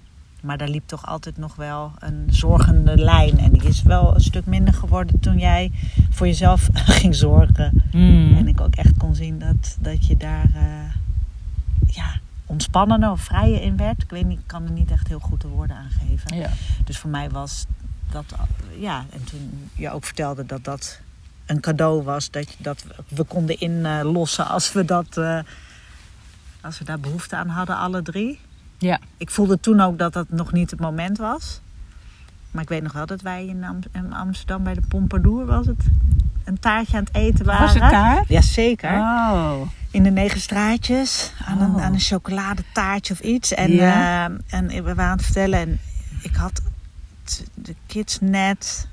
Maar 0.43 0.59
daar 0.59 0.69
liep 0.69 0.87
toch 0.87 1.07
altijd 1.07 1.37
nog 1.37 1.57
wel 1.57 1.93
een 1.99 2.27
zorgende 2.31 2.97
lijn. 2.97 3.39
En 3.39 3.53
die 3.53 3.63
is 3.63 3.83
wel 3.83 4.15
een 4.15 4.21
stuk 4.21 4.47
minder 4.47 4.75
geworden 4.75 5.21
toen 5.21 5.39
jij 5.39 5.73
voor 6.11 6.27
jezelf 6.27 6.69
ging 7.01 7.15
zorgen. 7.15 7.83
Mhm. 7.93 8.37
En 8.37 8.49
ik 8.49 8.61
ook 8.61 8.75
echt 8.75 8.97
kon 8.97 9.15
zien 9.15 9.39
dat, 9.39 9.77
dat 9.81 10.07
je 10.07 10.17
daar 10.17 10.51
eh, 10.55 10.93
ja, 11.87 12.19
ontspannender 12.47 13.11
of 13.11 13.21
vrijer 13.21 13.63
in 13.63 13.77
werd. 13.77 14.03
Ik 14.03 14.11
weet 14.11 14.27
niet, 14.27 14.39
ik 14.39 14.47
kan 14.47 14.65
er 14.65 14.71
niet 14.71 14.91
echt 14.91 15.09
heel 15.09 15.19
goed 15.19 15.41
de 15.41 15.49
woorden 15.49 15.77
aan 15.77 15.91
geven. 15.91 16.37
Ja. 16.37 16.51
Dus 16.85 16.99
voor 16.99 17.11
mij 17.11 17.31
was 17.31 17.67
dat, 18.11 18.25
ja, 18.79 19.05
en 19.11 19.25
toen 19.25 19.71
je 19.73 19.91
ook 19.91 20.05
vertelde 20.05 20.47
dat 20.47 20.65
dat 20.65 21.01
een 21.47 21.61
cadeau 21.61 22.03
was, 22.03 22.31
dat, 22.31 22.51
je, 22.51 22.57
dat 22.59 22.83
we, 22.83 22.95
we 23.09 23.25
konden 23.25 23.59
inlossen 23.59 24.47
als 24.47 24.73
we 24.73 24.85
dat, 24.85 25.17
eh, 25.17 25.39
als 26.61 26.79
we 26.79 26.85
daar 26.85 27.01
behoefte 27.01 27.37
aan 27.37 27.49
hadden, 27.49 27.77
alle 27.77 28.03
drie. 28.03 28.41
Ja. 28.79 29.01
Ik 29.17 29.31
voelde 29.31 29.61
toen 29.61 29.81
ook 29.81 29.99
dat 29.99 30.13
dat 30.13 30.29
nog 30.29 30.53
niet 30.53 30.71
het 30.71 30.81
moment 30.81 31.19
was. 31.19 31.61
Maar 32.51 32.63
ik 32.63 32.69
weet 32.69 32.83
nog 32.83 32.93
wel 32.93 33.07
dat 33.07 33.21
wij 33.21 33.47
in 33.93 34.13
Amsterdam 34.13 34.63
bij 34.63 34.75
de 34.75 34.83
Pompadour 34.89 35.47
was 35.47 35.67
het 35.67 35.85
een 36.45 36.59
taartje 36.59 36.97
aan 36.97 37.05
het 37.05 37.15
eten 37.15 37.45
waren. 37.45 37.81
Was 37.81 38.19
het? 38.19 38.29
Jazeker. 38.29 38.91
Oh. 38.99 39.61
In 39.91 40.03
de 40.03 40.11
negen 40.11 40.41
straatjes. 40.41 41.33
Aan, 41.45 41.61
een, 41.61 41.75
Oh. 41.75 41.83
aan 41.83 41.93
een 41.93 42.01
chocoladetaartje 42.01 43.13
of 43.13 43.21
iets. 43.21 43.53
En, 43.55 43.73
Ja. 43.73 44.29
eh, 44.29 44.59
en 44.59 44.67
we 44.69 44.83
waren 44.83 45.05
aan 45.05 45.17
het 45.17 45.25
vertellen. 45.25 45.59
En 45.61 45.81
ik 46.23 46.35
had 46.35 46.63
de 47.55 47.75
kids 47.87 48.19
net. 48.21 48.89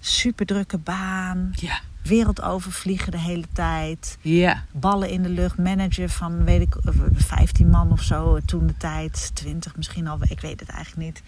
Super 0.00 0.46
drukke 0.46 0.78
baan. 0.78 1.50
Ja. 1.54 1.80
Wereld 2.02 2.42
overvliegen 2.42 3.10
de 3.12 3.18
hele 3.18 3.44
tijd. 3.52 4.18
Ja. 4.20 4.62
Ballen 4.72 5.10
in 5.10 5.22
de 5.22 5.28
lucht. 5.28 5.58
Manager 5.58 6.08
van, 6.08 6.44
weet 6.44 6.60
ik, 6.60 6.74
eh, 6.74 6.92
15 7.14 7.70
man 7.70 7.92
of 7.92 8.02
zo. 8.02 8.38
Toen 8.44 8.66
de 8.66 8.76
tijd. 8.76 9.30
20 9.34 9.76
misschien 9.76 10.06
al. 10.08 10.18
Ik 10.20 10.40
weet 10.40 10.60
het 10.60 10.68
eigenlijk 10.68 11.06
niet. 11.06 11.22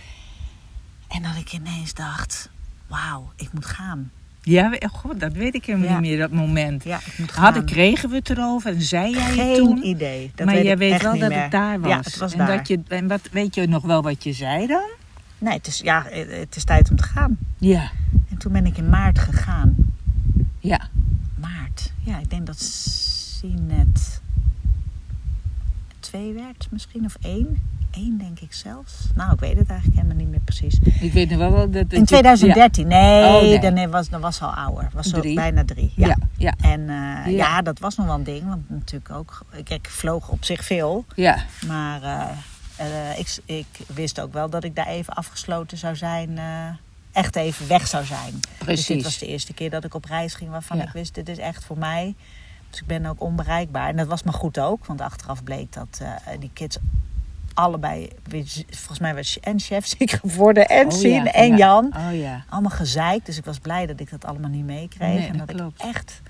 En 1.09 1.23
dat 1.23 1.37
ik 1.37 1.53
ineens 1.53 1.95
dacht. 1.95 2.51
Wauw, 2.87 3.33
ik 3.37 3.53
moet 3.53 3.67
gaan. 3.67 4.11
Ja, 4.43 4.71
we- 4.71 4.89
god, 4.93 5.21
dat 5.21 5.33
weet 5.33 5.55
ik 5.55 5.65
helemaal 5.65 5.89
Ja. 5.89 5.93
niet 6.01 6.11
meer, 6.11 6.19
dat 6.19 6.31
moment. 6.33 6.85
Ja. 6.85 7.01
Hadden, 7.35 7.65
kregen 7.65 8.09
we 8.09 8.17
het 8.17 8.31
erover 8.31 8.73
en 8.75 8.83
zei 8.83 9.13
jij 9.13 9.23
Geen 9.33 9.47
het 9.49 9.57
toen? 9.57 9.85
idee. 9.85 10.31
Dat 10.35 10.47
maar 10.47 10.55
weet 10.55 10.65
jij 10.65 10.79
weet 10.79 11.03
wel 11.03 11.19
dat 11.19 11.29
meer. 11.29 11.43
het 11.43 11.51
daar 11.51 11.81
was. 11.81 11.91
Ja, 11.91 11.97
het 12.01 12.17
was 12.17 12.33
en 12.33 12.39
daar. 12.39 12.57
Dat 12.57 12.69
je, 12.69 12.81
en 12.89 13.09
wat, 13.09 13.29
weet 13.33 13.55
je 13.55 13.67
nog 13.67 13.85
wel 13.85 14.03
wat 14.03 14.25
je 14.25 14.33
zei 14.33 14.67
dan? 14.67 14.89
Nee, 15.39 15.53
het 15.57 15.67
is, 15.67 15.79
ja, 15.81 16.07
het 16.11 16.57
is 16.57 16.65
tijd 16.65 16.91
om 16.91 16.97
te 16.97 17.03
gaan. 17.03 17.39
Ja. 17.59 17.91
En 18.31 18.39
toen 18.39 18.53
ben 18.53 18.67
ik 18.67 18.77
in 18.77 18.89
maart 18.89 19.19
gegaan. 19.19 19.77
Ja. 20.59 20.89
Maart. 21.41 21.93
Ja, 22.03 22.19
ik 22.19 22.31
denk 22.31 22.47
dat 22.47 22.61
Sinet 22.63 24.21
twee 26.01 26.33
werd 26.33 26.69
misschien, 26.71 27.05
of 27.05 27.17
één. 27.21 27.63
Eén 27.91 28.19
denk 28.19 28.41
ik 28.41 28.53
zelfs. 28.53 28.93
Nou, 29.15 29.33
ik 29.33 29.41
weet 29.41 29.59
het 29.59 29.69
eigenlijk 29.69 30.01
helemaal 30.01 30.17
niet 30.25 30.29
meer 30.31 30.41
precies. 30.45 30.79
Ik 31.01 31.13
weet 31.13 31.31
nog 31.31 31.39
wel 31.39 31.51
dat... 31.51 31.73
dat 31.73 31.93
In 31.93 31.99
je- 32.01 32.05
2013. 32.07 32.87
Nee, 32.87 33.25
Oh, 33.25 33.41
nee. 33.43 33.59
Dan 33.61 33.91
was, 33.91 34.09
dan 34.09 34.21
was 34.21 34.43
al 34.43 34.55
ouder. 34.55 34.91
Was 34.93 35.07
zo 35.07 35.21
Drie. 35.21 35.35
bijna 35.35 35.65
drie. 35.65 35.93
Ja. 35.97 36.07
Ja. 36.07 36.17
Ja. 36.37 36.55
En 36.71 36.81
eh, 36.81 36.87
Ja. 36.87 37.25
ja. 37.27 37.63
dat 37.63 37.79
was 37.79 37.97
nog 37.97 38.07
wel 38.07 38.15
een 38.15 38.25
ding. 38.25 38.49
Want 38.49 38.71
natuurlijk 38.71 39.11
ook... 39.11 39.45
Ik, 39.53 39.71
ik 39.71 39.89
vloog 39.91 40.29
op 40.29 40.45
zich 40.45 40.65
veel. 40.65 41.05
Ja. 41.15 41.39
Maar 41.67 42.03
eh, 42.03 42.29
eh, 43.11 43.19
ik, 43.19 43.39
ik 43.45 43.67
wist 43.87 44.21
ook 44.21 44.33
wel 44.33 44.51
dat 44.51 44.65
ik 44.65 44.75
daar 44.77 44.87
even 44.87 45.13
afgesloten 45.15 45.79
zou 45.79 45.97
zijn. 45.97 46.39
echt 47.13 47.37
even 47.37 47.69
weg 47.69 47.87
zou 47.87 48.05
zijn. 48.05 48.33
Dus 48.41 48.59
Precies. 48.59 48.87
dit 48.87 49.03
was 49.03 49.19
de 49.19 49.27
eerste 49.27 49.53
keer 49.53 49.71
dat 49.71 49.85
ik 49.85 49.95
op 49.95 50.05
reis 50.05 50.35
ging 50.35 50.51
waarvan 50.51 50.77
Ja. 50.77 50.83
ik 50.85 50.93
wist, 50.93 51.15
dit 51.15 51.29
is 51.29 51.39
echt 51.39 51.65
voor 51.65 51.79
mij. 51.79 52.15
Dus 52.71 52.81
ik 52.81 52.87
ben 52.87 53.07
ook 53.07 53.21
onbereikbaar. 53.21 53.89
En 53.89 53.97
dat 53.97 54.07
was 54.07 54.23
maar 54.23 54.35
goed 54.35 54.59
ook, 54.59 54.87
want 54.87 55.01
achteraf 55.01 55.43
bleek 55.45 55.73
dat 55.73 56.03
die 56.41 56.51
kids 56.53 56.77
allebei, 57.59 58.09
volgens 58.71 58.99
mij 58.99 59.15
was 59.15 59.41
en 59.41 59.61
chef 59.61 59.87
ziek 59.87 60.11
geworden 60.11 60.67
en 60.67 60.87
Oh, 60.87 60.93
Sien 60.93 61.11
ja, 61.25 61.33
en 61.33 61.49
ja. 61.51 61.57
Jan. 61.57 61.95
Oh 61.97 62.17
ja. 62.21 62.45
Allemaal 62.49 62.71
gezeikt, 62.71 63.27
dus 63.27 63.39
ik 63.39 63.45
was 63.45 63.59
blij 63.59 63.87
dat 63.87 64.01
ik 64.01 64.11
dat 64.11 64.25
allemaal 64.25 64.51
niet 64.51 64.65
meekreeg. 64.65 65.19
Nee, 65.19 65.27
en 65.29 65.37
dat 65.37 65.47
klopt. 65.57 65.83
ik 65.83 65.87
echt, 65.95 66.21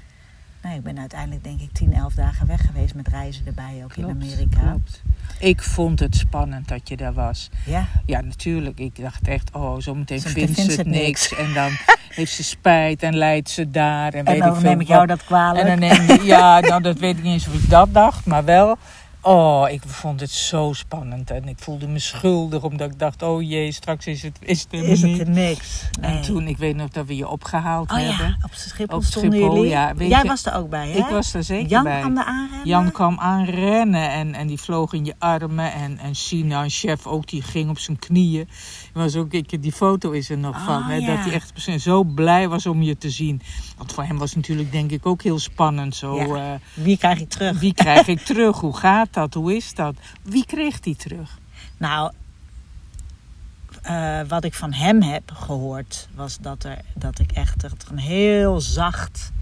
nee, 0.62 0.76
ik 0.76 0.83
ben 0.83 0.98
uiteindelijk 0.98 1.44
denk 1.44 1.61
ik 1.61 1.72
10, 1.72 1.92
11 1.92 2.14
dagen 2.14 2.46
weg 2.46 2.66
geweest 2.66 2.94
met 2.94 3.09
reizen 3.09 3.46
erbij, 3.46 3.81
ook 3.85 3.90
Klopt, 3.92 4.09
in 4.11 4.14
Amerika. 4.22 4.61
klopt. 4.61 5.03
Ik 5.38 5.62
vond 5.62 6.00
het 6.00 6.16
spannend 6.16 6.68
dat 6.68 6.88
je 6.88 6.96
daar 6.96 7.12
was. 7.12 7.50
Ja, 7.66 7.87
Ja, 8.07 8.20
natuurlijk. 8.20 8.79
Ik 8.79 9.00
dacht 9.03 9.29
echt, 9.29 9.50
oh, 9.55 9.74
zometeen 9.79 10.20
Zometeen 10.20 10.55
vindt 10.55 10.72
ze 10.72 10.79
het 10.79 10.87
niks. 10.87 11.35
En 11.35 11.55
dan 11.55 11.70
heeft 12.18 12.33
ze 12.33 12.42
spijt 12.44 13.03
en 13.03 13.16
lijdt 13.16 13.50
ze 13.50 13.70
daar. 13.70 14.12
En, 14.14 14.24
weet 14.24 14.35
en 14.35 14.40
dan 14.40 14.48
ik 14.48 14.55
veel 14.61 14.70
neem 14.70 14.81
ik 14.81 14.87
wat. 14.87 14.96
jou 14.96 15.07
dat 15.07 15.24
kwalijk. 15.24 15.68
En 15.68 15.81
dan 15.81 15.88
neem 16.07 16.22
ja, 16.22 16.61
nou 16.61 16.83
dat 16.83 16.98
weet 16.98 17.16
ik 17.16 17.22
niet 17.22 17.33
eens 17.33 17.48
of 17.48 17.55
ik 17.62 17.70
dat 17.70 17.94
dacht, 17.94 18.26
maar 18.26 18.44
wel. 18.44 18.76
Oh, 19.22 19.70
ik 19.70 19.83
vond 19.87 20.20
het 20.20 20.31
zo 20.31 20.72
spannend. 20.72 21.31
En 21.31 21.48
ik 21.48 21.59
voelde 21.59 21.88
me 21.88 21.98
schuldig, 21.98 22.62
omdat 22.62 22.90
ik 22.90 22.98
dacht, 22.98 23.22
oh 23.22 23.42
jee, 23.42 23.72
straks 23.72 24.07
is 24.07 24.22
het, 24.22 24.38
is 24.40 24.61
het 24.70 24.72
is 24.83 25.02
het 25.02 25.18
er 25.18 25.31
niks. 25.31 25.83
En 26.00 26.22
toen, 26.22 26.46
ik 26.46 26.57
weet 26.59 26.76
nog 26.76 26.88
dat 26.88 27.07
we 27.07 27.16
je 27.16 27.28
opgehaald 27.28 27.90
Oh 27.90 27.96
hebben. 27.96 28.26
ja, 28.26 28.37
op 28.44 28.50
Schiphol 28.54 28.96
Op 28.96 29.02
stonden 29.04 29.33
Schiphol, 29.33 29.54
jullie. 29.54 29.70
ja. 29.70 29.92
Jij 29.98 30.22
je- 30.22 30.28
was 30.28 30.44
er 30.46 30.54
ook 30.54 30.70
bij, 30.70 30.88
hè? 30.90 30.98
Ik 30.98 31.07
was 31.07 31.35
er 31.35 31.44
zeker 31.44 31.68
Jan 31.70 31.83
bij. 31.85 32.00
kwam 32.00 32.16
er 32.18 32.24
aanrennen? 32.24 32.66
Jan 32.68 32.92
kwam 32.92 33.18
aanrennen 33.18 34.11
en, 34.11 34.35
en 34.35 34.46
die 34.46 34.59
vloog 34.61 34.92
in 34.92 35.04
je 35.04 35.14
armen. 35.18 35.72
En, 35.72 35.98
en 35.98 36.14
Sina, 36.14 36.62
een 36.62 36.70
chef, 36.70 37.07
ook, 37.07 37.26
die 37.28 37.42
ging 37.42 37.70
op 37.70 37.78
zijn 37.78 37.98
knieën. 37.98 38.48
Was 38.92 39.16
ook, 39.16 39.33
ik, 39.33 39.62
die 39.62 39.72
foto 39.72 40.11
is 40.11 40.31
er 40.31 40.38
nog 40.38 40.57
Oh, 40.57 40.64
van. 40.66 40.83
Hè, 40.83 40.94
ja. 40.96 41.07
Dat 41.07 41.24
hij 41.24 41.33
echt 41.33 41.52
zo 41.83 42.04
blij 42.04 42.48
was 42.48 42.66
om 42.66 42.83
je 42.83 42.98
te 42.98 43.11
zien. 43.11 43.40
Want 43.76 43.92
voor 43.92 44.04
hem 44.04 44.18
was 44.18 44.35
natuurlijk 44.35 44.72
denk 44.72 44.90
ik 44.90 45.07
ook 45.07 45.22
heel 45.22 45.38
spannend. 45.38 45.96
Zo, 45.96 46.16
Ja. 46.16 46.52
eh, 46.52 46.61
Wie 46.85 46.96
krijg 46.98 47.20
ik 47.20 47.28
terug? 47.28 47.59
wie 47.61 47.74
krijg 47.74 48.07
ik 48.07 48.20
terug? 48.20 48.61
Hoe 48.61 48.76
gaat 48.76 49.08
dat? 49.14 49.35
Hoe 49.35 49.57
is 49.57 49.75
dat? 49.75 49.94
Wie 50.23 50.47
kreeg 50.47 50.81
die 50.81 50.97
terug? 50.97 51.38
Nou, 51.77 52.12
eh, 53.83 54.21
wat 54.29 54.44
ik 54.44 54.55
van 54.55 54.73
hem 54.73 55.03
heb 55.03 55.31
gehoord, 55.35 56.09
was 56.14 56.38
dat, 56.38 56.64
er, 56.64 56.79
dat 56.94 57.18
ik 57.18 57.33
echt 57.33 57.61
dat 57.61 57.87
een 57.90 57.99
heel 57.99 58.61
zacht, 58.61 59.33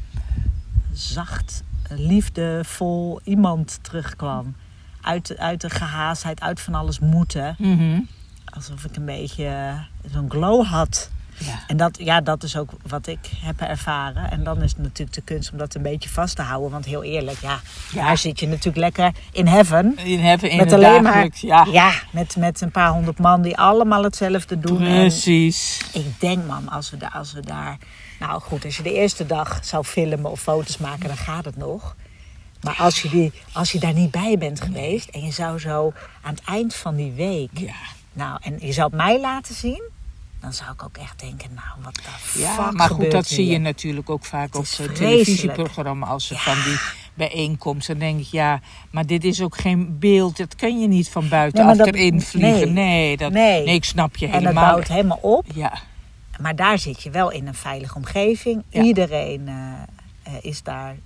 zacht, 0.92 1.62
liefdevol 1.88 3.20
iemand 3.24 3.78
terugkwam. 3.82 4.54
Uit, 5.00 5.26
de- 5.26 5.38
uit 5.38 5.60
de 5.60 5.70
gehaastheid, 5.70 6.40
uit 6.40 6.60
van 6.60 6.74
alles 6.74 6.98
moeten. 6.98 7.56
Alsof 8.44 8.84
ik 8.84 8.96
een 8.96 9.04
beetje 9.04 9.78
zo'n 10.12 10.30
glow 10.30 10.64
had. 10.66 11.10
Ja. 11.38 11.62
En 11.66 11.76
dat, 11.76 11.98
ja, 11.98 12.20
dat 12.20 12.42
is 12.42 12.56
ook 12.56 12.70
wat 12.86 13.06
ik 13.06 13.18
heb 13.40 13.60
ervaren. 13.60 14.30
En 14.30 14.44
dan 14.44 14.62
is 14.62 14.70
het 14.70 14.82
natuurlijk 14.82 15.16
de 15.16 15.22
kunst 15.22 15.52
om 15.52 15.58
dat 15.58 15.74
een 15.74 15.82
beetje 15.82 16.08
vast 16.08 16.36
te 16.36 16.42
houden. 16.42 16.70
Want 16.70 16.84
heel 16.84 17.02
eerlijk, 17.02 17.38
ja, 17.40 17.60
Ja. 17.92 18.06
daar 18.06 18.18
zit 18.18 18.40
je 18.40 18.46
natuurlijk 18.48 18.76
lekker 18.76 19.12
in 19.32 19.46
heaven. 19.46 19.96
In, 19.96 20.20
hebben 20.20 20.50
in 20.50 20.56
Met 20.56 20.72
alleen 20.72 21.02
maar, 21.02 21.28
ja. 21.32 21.66
ja, 21.70 21.92
met, 22.10 22.36
met 22.36 22.60
een 22.60 22.70
paar 22.70 22.90
honderd 22.90 23.18
man 23.18 23.42
die 23.42 23.56
allemaal 23.56 24.02
hetzelfde 24.02 24.58
doen. 24.60 24.82
En 24.82 25.00
Precies. 25.00 25.80
ik 25.92 26.20
denk, 26.20 26.46
man, 26.46 26.68
als 26.68 26.90
we, 26.90 26.96
daar, 26.96 27.12
als 27.12 27.32
we 27.32 27.40
daar... 27.40 27.78
Nou 28.18 28.40
goed, 28.40 28.64
als 28.64 28.76
je 28.76 28.82
de 28.82 28.94
eerste 28.94 29.26
dag 29.26 29.58
zou 29.62 29.84
filmen 29.84 30.30
of 30.30 30.40
foto's 30.40 30.76
maken, 30.78 31.08
dan 31.08 31.16
gaat 31.16 31.44
het 31.44 31.56
nog. 31.56 31.96
Maar 32.62 32.76
als 32.78 33.02
je, 33.02 33.08
die, 33.08 33.32
als 33.52 33.72
je 33.72 33.78
daar 33.78 33.92
niet 33.92 34.10
bij 34.10 34.36
bent 34.38 34.60
geweest 34.60 35.08
en 35.08 35.24
je 35.24 35.32
zou 35.32 35.58
zo 35.58 35.92
aan 36.22 36.34
het 36.34 36.42
eind 36.44 36.74
van 36.74 36.96
die 36.96 37.12
week... 37.12 37.50
Ja. 37.52 37.74
Nou, 38.12 38.38
en 38.42 38.56
je 38.60 38.72
zou 38.72 38.86
het 38.86 38.96
mij 38.96 39.20
laten 39.20 39.54
zien, 39.54 39.82
dan 40.40 40.52
zou 40.52 40.72
ik 40.72 40.82
ook 40.82 40.96
echt 40.96 41.20
denken, 41.20 41.48
nou, 41.54 41.66
wat 41.82 41.94
de 41.94 42.40
Ja, 42.40 42.70
maar 42.70 42.88
goed, 42.88 43.10
dat 43.10 43.26
zie 43.26 43.46
je 43.46 43.58
natuurlijk 43.58 44.10
ook 44.10 44.24
vaak 44.24 44.54
op 44.54 44.64
eh, 44.78 44.86
televisieprogramma's 44.86 46.08
als 46.08 46.26
ze 46.26 46.34
Ja. 46.34 46.40
van 46.40 46.62
die 46.64 46.78
bijeenkomsten. 47.14 47.98
Dan 47.98 48.08
denk 48.08 48.20
ik, 48.20 48.26
ja, 48.26 48.60
maar 48.90 49.06
dit 49.06 49.24
is 49.24 49.40
ook 49.42 49.56
geen 49.58 49.98
beeld. 49.98 50.36
Dat 50.36 50.56
kun 50.56 50.80
je 50.80 50.88
niet 50.88 51.08
van 51.08 51.20
Nee, 51.22 51.30
buitenaf 51.30 51.66
maar 51.66 51.76
dat- 51.86 51.94
erin 51.94 52.20
vliegen. 52.20 52.72
nee. 52.72 52.86
Nee, 52.88 53.16
dat, 53.16 53.32
Nee. 53.32 53.64
nee. 53.64 53.74
ik 53.74 53.84
snap 53.84 54.16
je 54.16 54.26
En 54.26 54.32
het 54.32 54.40
helemaal. 54.40 54.70
bouwt 54.72 54.88
helemaal 54.88 55.18
op. 55.22 55.44
Ja, 55.54 55.78
Maar 56.40 56.56
daar 56.56 56.78
zit 56.78 57.02
je 57.02 57.10
wel 57.10 57.30
in 57.30 57.46
een 57.46 57.54
veilige 57.54 57.94
omgeving. 57.96 58.62
Ja. 58.68 58.82
Iedereen 58.82 59.48
eh, 59.48 59.54
eh, 60.22 60.32
is 60.40 60.62
daar. 60.62 60.96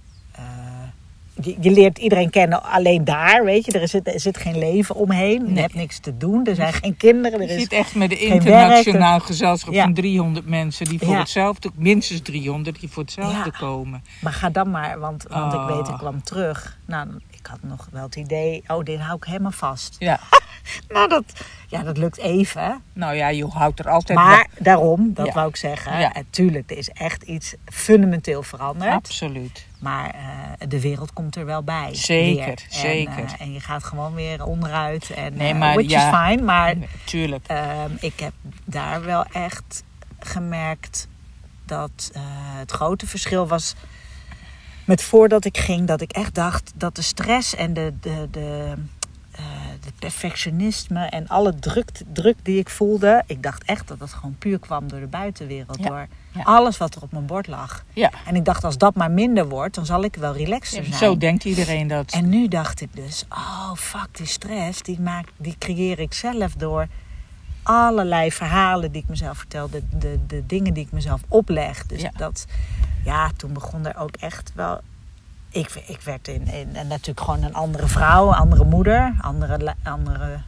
Je, 1.42 1.56
je 1.60 1.70
leert 1.70 1.98
iedereen 1.98 2.30
kennen 2.30 2.62
alleen 2.62 3.04
daar, 3.04 3.44
weet 3.44 3.64
je. 3.66 3.72
Er 3.72 3.88
zit, 3.88 4.06
er 4.14 4.20
zit 4.20 4.36
geen 4.36 4.58
leven 4.58 4.94
omheen. 4.94 5.54
Je 5.54 5.60
hebt 5.60 5.74
niks 5.74 5.98
te 5.98 6.16
doen. 6.16 6.46
Er 6.46 6.54
zijn 6.54 6.72
geen 6.72 6.96
kinderen. 6.96 7.40
je 7.40 7.46
Er 7.46 7.54
is, 7.54 7.60
zit 7.62 7.72
echt 7.72 7.94
met 7.94 8.10
een 8.10 8.18
internationaal 8.20 9.20
gezelschap 9.20 9.74
Ja. 9.74 9.82
van 9.82 9.94
300 9.94 10.46
mensen 10.46 10.86
die 10.86 10.98
voor 10.98 11.08
Ja. 11.12 11.18
hetzelfde, 11.18 11.70
minstens 11.76 12.20
300 12.20 12.80
die 12.80 12.88
voor 12.88 13.02
hetzelfde 13.02 13.50
Ja. 13.52 13.58
komen. 13.58 14.04
Maar 14.20 14.32
ga 14.32 14.50
dan 14.50 14.70
maar, 14.70 14.98
want, 14.98 15.24
want 15.28 15.52
ik 15.52 15.60
weet, 15.68 15.86
ik 15.88 15.92
Oh. 15.92 15.98
kwam 15.98 16.22
terug. 16.22 16.78
Nou, 16.86 17.08
ik 17.30 17.46
had 17.46 17.58
nog 17.62 17.88
wel 17.92 18.02
het 18.02 18.16
idee, 18.16 18.62
oh, 18.66 18.82
dit 18.84 18.98
hou 19.00 19.16
ik 19.16 19.24
helemaal 19.24 19.50
vast. 19.50 19.96
Ja, 19.98 20.20
Nou, 20.88 21.08
dat, 21.08 21.24
ja, 21.68 21.82
dat 21.82 21.96
lukt 21.96 22.18
even. 22.18 22.82
nou 22.92 23.14
ja, 23.14 23.28
je 23.28 23.46
houdt 23.46 23.78
er 23.78 23.88
altijd 23.88 24.18
Maar 24.18 24.46
daarom, 24.58 25.10
dat 25.14 25.32
wou 25.34 25.48
ik 25.48 25.56
zeggen. 25.56 26.12
En 26.12 26.26
tuurlijk, 26.30 26.70
er 26.70 26.76
is 26.78 26.88
echt 26.88 27.22
iets 27.22 27.54
fundamenteel 27.64 28.42
veranderd. 28.42 28.92
Absoluut. 28.92 29.66
Maar 29.80 30.10
eh, 30.14 30.68
de 30.68 30.80
wereld 30.80 31.12
komt 31.12 31.36
er 31.36 31.44
wel 31.44 31.62
bij. 31.62 31.94
Zeker. 31.94 32.48
En, 32.48 32.56
zeker. 32.68 33.24
eh, 33.24 33.40
en 33.40 33.52
je 33.52 33.60
gaat 33.60 33.84
gewoon 33.84 34.14
weer 34.14 34.44
onderuit. 34.44 35.10
En, 35.10 35.36
Nee, 35.36 35.52
eh, 35.52 35.58
maar 35.58 35.74
which 35.74 35.90
ja. 35.90 36.10
is 36.24 36.28
fine. 36.30 36.42
Maar 36.44 36.74
Tuurlijk. 37.04 37.46
Ehm, 37.46 37.90
ik 38.00 38.20
heb 38.20 38.32
daar 38.64 39.04
wel 39.04 39.24
echt 39.24 39.82
gemerkt 40.18 41.08
dat 41.66 42.10
het 42.58 42.70
grote 42.70 43.06
verschil 43.06 43.46
was 43.46 43.74
met 44.84 45.02
voordat 45.02 45.44
ik 45.44 45.58
ging. 45.58 45.86
Dat 45.86 46.00
ik 46.00 46.12
echt 46.12 46.34
dacht 46.34 46.72
dat 46.74 46.96
de 46.96 47.02
stress 47.02 47.54
en 47.54 47.74
de, 47.74 47.92
de, 48.00 48.28
de, 48.30 48.74
de 49.80 49.92
perfectionisme 49.98 51.04
en 51.06 51.28
alle 51.28 51.58
druk, 51.58 51.90
druk 52.12 52.36
die 52.42 52.58
ik 52.58 52.68
voelde. 52.70 53.22
Ik 53.26 53.42
dacht 53.42 53.64
echt 53.64 53.88
dat 53.88 53.98
dat 53.98 54.12
gewoon 54.12 54.36
puur 54.38 54.58
kwam 54.58 54.88
door 54.88 55.00
de 55.00 55.06
buitenwereld. 55.06 55.78
Ja, 55.78 55.88
Door 55.88 56.06
ja. 56.30 56.42
alles 56.42 56.76
wat 56.76 56.94
er 56.94 57.02
op 57.02 57.12
mijn 57.12 57.26
bord 57.26 57.46
lag. 57.46 57.84
Ja. 57.92 58.10
En 58.26 58.36
ik 58.36 58.44
dacht 58.44 58.64
als 58.64 58.78
dat 58.78 58.94
maar 58.94 59.10
minder 59.10 59.48
wordt, 59.48 59.74
dan 59.74 59.86
zal 59.86 60.04
ik 60.04 60.16
wel 60.16 60.36
relaxer 60.36 60.84
zijn. 60.84 60.98
Zo 60.98 61.16
denkt 61.16 61.44
iedereen 61.44 61.86
dat. 61.88 62.12
En 62.12 62.28
nu 62.28 62.48
dacht 62.48 62.80
ik 62.80 62.88
dus, 62.94 63.24
oh 63.28 63.72
fuck, 63.74 64.08
die 64.12 64.26
stress, 64.26 64.82
die, 64.82 65.00
maak, 65.00 65.26
die 65.36 65.56
creëer 65.58 65.98
ik 65.98 66.14
zelf 66.14 66.54
door 66.54 66.86
allerlei 67.62 68.32
verhalen 68.32 68.92
die 68.92 69.02
ik 69.02 69.08
mezelf 69.08 69.38
vertel, 69.38 69.70
de, 69.70 69.82
de, 69.98 70.18
de 70.26 70.46
dingen 70.46 70.74
die 70.74 70.84
ik 70.84 70.92
mezelf 70.92 71.20
opleg. 71.28 71.86
Dus 71.86 72.00
Ja. 72.02 72.10
dat, 72.16 72.46
ja, 73.04 73.30
toen 73.36 73.52
begon 73.52 73.86
er 73.86 73.96
ook 73.96 74.16
echt 74.16 74.52
wel. 74.54 74.80
Ik, 75.50 75.82
ik 75.86 76.00
werd 76.00 76.28
in, 76.28 76.46
in, 76.46 76.76
en 76.76 76.86
natuurlijk 76.86 77.20
gewoon 77.20 77.42
een 77.42 77.54
andere 77.54 77.86
vrouw, 77.86 78.28
een 78.28 78.34
andere 78.34 78.64
moeder, 78.64 79.14
andere, 79.20 79.74
andere 79.82 80.40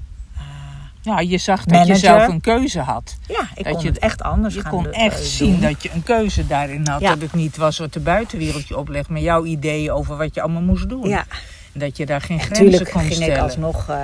Ja, 1.03 1.21
je 1.21 1.39
zag 1.39 1.59
dat 1.65 1.67
Manager. 1.73 1.95
je 1.95 2.01
zelf 2.01 2.29
een 2.29 2.41
keuze 2.41 2.81
had. 2.81 3.17
ja, 3.29 3.41
ik 3.55 3.65
Dat 3.65 3.73
kon 3.73 3.83
je- 3.83 3.89
het 3.89 3.99
echt 3.99 4.23
anders 4.23 4.55
Je 4.55 4.61
gaan 4.61 4.71
kon 4.71 4.93
echt 4.93 5.19
eh, 5.21 5.25
zien 5.27 5.61
dat 5.61 5.83
je 5.83 5.91
een 5.95 6.03
keuze 6.03 6.47
daarin 6.47 6.87
had. 6.89 7.01
Ja. 7.01 7.09
Dat 7.09 7.21
het 7.21 7.33
niet 7.35 7.57
was 7.57 7.79
wat 7.79 7.93
de 7.93 8.01
buitenwereld 8.01 8.69
je 8.69 8.77
oplegt, 8.79 9.09
maar 9.09 9.21
jouw 9.21 9.45
ideeën 9.45 9.91
over 9.93 10.17
wat 10.17 10.35
je 10.35 10.41
allemaal 10.43 10.63
moest 10.63 10.89
doen. 10.89 11.09
Ja, 11.09 11.25
En 11.73 11.81
dat 11.81 11.97
je 11.97 12.07
daar 12.07 12.21
geen 12.21 12.41
grenzen 12.41 12.65
Natuurlijk 12.65 12.91
kon 12.91 13.01
ging 13.01 13.15
stellen. 13.15 13.35
ik 13.37 13.41
alsnog 13.43 13.89
eh 13.89 13.99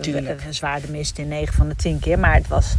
Tuurlijk. 0.00 0.40
w- 0.40 0.44
zwaar 0.50 0.80
de 0.80 0.90
mist 0.90 1.18
in 1.18 1.28
9 1.28 1.54
van 1.54 1.68
de 1.68 1.76
10 1.76 1.98
keer. 2.00 2.18
Maar 2.18 2.34
het, 2.34 2.48
was, 2.48 2.74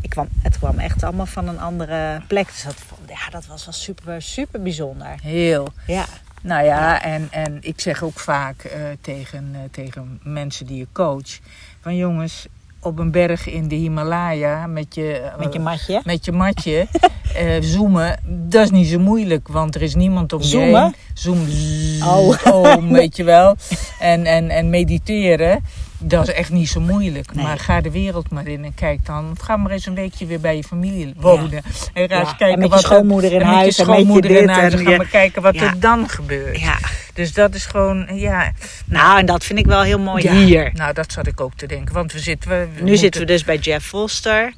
ik 0.00 0.10
kwam, 0.10 0.28
het 0.42 0.58
kwam 0.58 0.78
echt 0.78 1.02
allemaal 1.02 1.26
van 1.26 1.48
een 1.48 1.60
andere 1.60 2.20
plek. 2.28 2.46
Dus 2.46 2.62
dat, 2.62 2.74
ja, 3.08 3.30
dat 3.30 3.46
was 3.46 3.64
wel 3.64 3.74
super, 3.74 4.22
super 4.22 4.62
bijzonder. 4.62 5.14
Heel. 5.22 5.68
Ja, 5.86 6.04
Nou 6.42 6.64
ja, 6.64 7.02
en, 7.02 7.28
en 7.30 7.58
ik 7.60 7.80
zeg 7.80 8.02
ook 8.02 8.18
vaak 8.18 8.62
eh, 8.64 8.80
tegen, 9.00 9.54
tegen 9.70 10.20
mensen 10.22 10.66
die 10.66 10.76
je 10.78 10.86
coach: 10.92 11.38
van 11.80 11.96
jongens, 11.96 12.46
op 12.80 12.98
een 12.98 13.10
berg 13.10 13.48
in 13.48 13.68
de 13.68 13.74
Himalaya 13.74 14.66
met 14.66 14.94
je, 14.94 15.12
eh, 15.18 15.38
met 15.44 15.52
je 15.52 15.58
matje. 15.58 16.00
met 16.04 16.24
je 16.24 16.32
matje 16.32 16.86
eh, 17.34 17.46
zoomen, 17.60 18.18
dat 18.26 18.64
is 18.64 18.70
niet 18.70 18.86
zo 18.86 18.98
moeilijk, 18.98 19.48
want 19.48 19.74
er 19.74 19.82
is 19.82 19.94
niemand 19.94 20.32
om 20.32 20.40
je 20.40 20.46
Zoomen? 20.46 20.82
heen. 20.82 20.94
Zoom, 21.14 21.46
zzz, 21.48 22.02
Oh. 22.06 22.74
weet 22.90 23.16
je 23.16 23.24
wel. 23.24 23.56
En, 24.00 24.24
en, 24.26 24.50
en 24.50 24.70
mediteren, 24.70 25.64
dat 25.98 26.28
is 26.28 26.34
echt 26.34 26.50
niet 26.50 26.68
zo 26.68 26.80
moeilijk. 26.80 27.34
Nee. 27.34 27.44
Maar 27.44 27.58
ga 27.58 27.80
de 27.80 27.90
wereld 27.90 28.30
maar 28.30 28.46
in 28.46 28.64
en 28.64 28.74
kijk 28.74 29.06
dan. 29.06 29.36
Ga 29.40 29.56
maar 29.56 29.70
eens 29.70 29.86
een 29.86 29.94
weekje 29.94 30.26
weer 30.26 30.40
bij 30.40 30.56
je 30.56 30.64
familie 30.64 31.14
wonen. 31.16 31.62
En 31.92 32.08
ga 32.08 32.18
eens 32.18 32.30
Ja, 32.30 32.34
kijken 32.36 32.46
en 32.48 32.58
met 32.58 32.62
je 32.62 32.68
wat 32.68 32.78
er- 32.78 32.84
schoonmoeder 32.88 33.32
in 33.32 33.40
en 33.40 33.46
huis, 33.46 33.64
Met 33.66 33.76
je 33.76 33.82
en 33.82 33.88
met 33.88 33.96
je 33.98 34.02
schoonmoeder 34.04 34.30
in 34.42 34.48
huis. 34.48 34.72
en 34.72 34.78
En 34.78 34.84
ga 34.84 34.90
je- 34.90 34.96
maar 34.96 35.06
kijken 35.06 35.42
wat 35.42 35.56
er 35.56 35.74
dan 35.80 36.08
gebeurt. 36.08 36.60
Ja, 36.60 36.78
Dus 37.16 37.32
dat 37.32 37.54
is 37.54 37.66
gewoon, 37.66 38.08
ja. 38.12 38.52
nou 38.84 39.18
en 39.18 39.26
dat 39.26 39.44
vind 39.44 39.58
ik 39.58 39.66
wel 39.66 39.82
heel 39.82 39.98
mooi 39.98 40.22
ja. 40.22 40.32
hier. 40.32 40.70
Nou, 40.74 40.92
dat 40.92 41.12
zat 41.12 41.26
ik 41.26 41.40
ook 41.40 41.54
te 41.54 41.66
denken. 41.66 41.94
Want 41.94 42.12
we 42.12 42.18
zitten... 42.18 42.50
We, 42.50 42.56
we 42.56 42.70
Nu 42.74 42.78
moeten- 42.80 42.98
zitten 42.98 43.20
we 43.20 43.26
dus 43.26 43.44
bij 43.44 43.56
Jeff 43.56 43.86
Foster. 43.86 44.52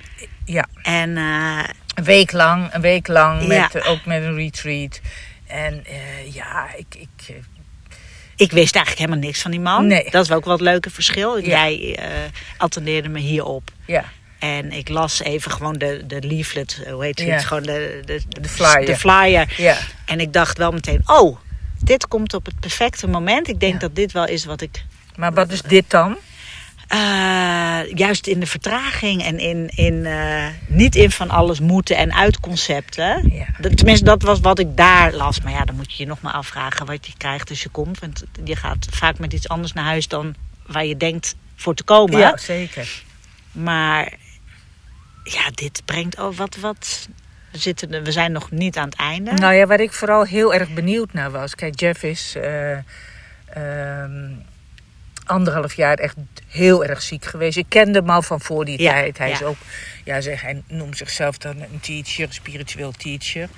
Ja. 0.44 0.66
En 0.82 1.16
eh, 1.16 1.58
Een 1.94 2.04
week 2.04 2.32
lang, 2.32 2.74
een 2.74 2.80
week 2.80 3.06
lang, 3.08 3.46
met, 3.46 3.72
Ja. 3.72 3.80
ook 3.86 4.04
met 4.04 4.22
een 4.22 4.34
retreat. 4.34 5.00
En 5.46 5.84
eh, 5.86 6.34
ja, 6.34 6.66
ik, 6.76 6.86
ik, 6.98 7.28
eh, 7.28 7.34
ik 8.36 8.52
wist 8.52 8.74
eigenlijk 8.74 8.98
helemaal 8.98 9.26
niks 9.28 9.42
van 9.42 9.50
die 9.50 9.60
man. 9.60 9.86
Nee. 9.86 10.10
Dat 10.10 10.24
is 10.24 10.32
ook 10.32 10.44
wel 10.44 10.52
het 10.52 10.62
leuke 10.62 10.90
verschil. 10.90 11.38
Ja. 11.38 11.46
Jij 11.46 11.96
eh 11.98 12.06
attendeerde 12.56 13.08
me 13.08 13.18
hierop. 13.18 13.70
ja, 13.84 14.04
En 14.38 14.72
ik 14.72 14.88
las 14.88 15.22
even 15.22 15.50
gewoon 15.50 15.74
de, 15.74 16.02
de 16.06 16.20
leaflet, 16.22 16.80
hoe 16.90 17.04
heet 17.04 17.18
het? 17.18 17.28
Ja. 17.28 17.38
Gewoon 17.38 17.62
de, 17.62 18.02
de, 18.04 18.20
De 18.40 18.48
flyer. 18.48 18.86
De 18.86 18.96
flyer. 18.96 19.54
ja, 19.56 19.76
En 20.06 20.20
ik 20.20 20.32
dacht 20.32 20.58
wel 20.58 20.70
meteen, 20.72 21.02
oh, 21.06 21.38
dit 21.84 22.08
komt 22.08 22.34
op 22.34 22.44
het 22.46 22.60
perfecte 22.60 23.06
moment. 23.08 23.48
Ik 23.48 23.60
denk 23.60 23.72
Ja. 23.72 23.78
dat 23.78 23.94
dit 23.94 24.12
wel 24.12 24.26
is 24.26 24.44
wat 24.44 24.60
ik... 24.60 24.84
maar 25.16 25.32
wat 25.32 25.50
is 25.52 25.62
dit 25.62 25.90
dan? 25.90 26.16
eh, 26.88 27.80
juist 27.94 28.26
in 28.26 28.40
de 28.40 28.46
vertraging 28.46 29.22
en 29.22 29.38
in, 29.38 29.68
in 29.74 30.06
eh, 30.06 30.46
niet 30.66 30.94
in 30.94 31.10
van 31.10 31.30
alles 31.30 31.60
moeten 31.60 31.96
en 31.96 32.14
uit 32.14 32.40
concepten. 32.40 33.30
Ja. 33.32 33.46
Tenminste, 33.74 34.04
dat 34.04 34.22
was 34.22 34.40
wat 34.40 34.58
ik 34.58 34.76
daar 34.76 35.12
las. 35.12 35.40
Maar 35.40 35.52
ja, 35.52 35.64
dan 35.64 35.76
moet 35.76 35.92
je 35.92 36.02
je 36.02 36.08
nog 36.08 36.20
maar 36.20 36.32
afvragen 36.32 36.86
wat 36.86 37.06
je 37.06 37.12
krijgt 37.16 37.50
als 37.50 37.62
je 37.62 37.68
komt. 37.68 37.98
Want 37.98 38.24
je 38.44 38.56
gaat 38.56 38.86
vaak 38.90 39.18
met 39.18 39.32
iets 39.32 39.48
anders 39.48 39.72
naar 39.72 39.84
huis 39.84 40.08
dan 40.08 40.34
waar 40.66 40.84
je 40.86 40.96
denkt 40.96 41.34
voor 41.56 41.74
te 41.74 41.82
komen. 41.84 42.18
Ja, 42.18 42.36
zeker. 42.36 43.02
Maar 43.52 44.12
ja, 45.24 45.50
dit 45.54 45.82
brengt 45.84 46.18
ook 46.18 46.34
wat. 46.34 46.56
wat 46.56 47.08
we, 47.52 47.58
zitten, 47.58 48.02
we 48.04 48.12
zijn 48.12 48.32
nog 48.32 48.50
niet 48.50 48.76
aan 48.76 48.88
het 48.88 48.98
einde. 48.98 49.32
Nou 49.32 49.54
ja, 49.54 49.66
waar 49.66 49.80
ik 49.80 49.92
vooral 49.92 50.24
heel 50.24 50.54
erg 50.54 50.70
benieuwd 50.74 51.12
naar 51.12 51.30
was. 51.30 51.54
Kijk, 51.54 51.80
Jeff 51.80 52.02
is 52.02 52.34
eh, 52.36 52.72
ehm, 53.46 54.30
anderhalf 55.24 55.74
jaar 55.74 55.96
echt 55.98 56.16
heel 56.48 56.84
erg 56.84 57.02
ziek 57.02 57.24
geweest. 57.24 57.56
Ik 57.56 57.66
kende 57.68 57.98
hem 57.98 58.10
al 58.10 58.22
van 58.22 58.40
voor 58.40 58.64
die 58.64 58.82
Ja, 58.82 58.92
tijd. 58.92 59.18
Hij 59.18 59.30
is 59.30 59.42
ook, 59.42 59.56
ja, 60.04 60.20
zeg, 60.20 60.40
hij 60.42 60.62
noemt 60.68 60.96
zichzelf 60.96 61.38
dan 61.38 61.56
een 61.60 61.80
teacher, 61.80 62.26
een 62.26 62.32
spiritueel 62.32 62.92
teacher. 62.92 63.48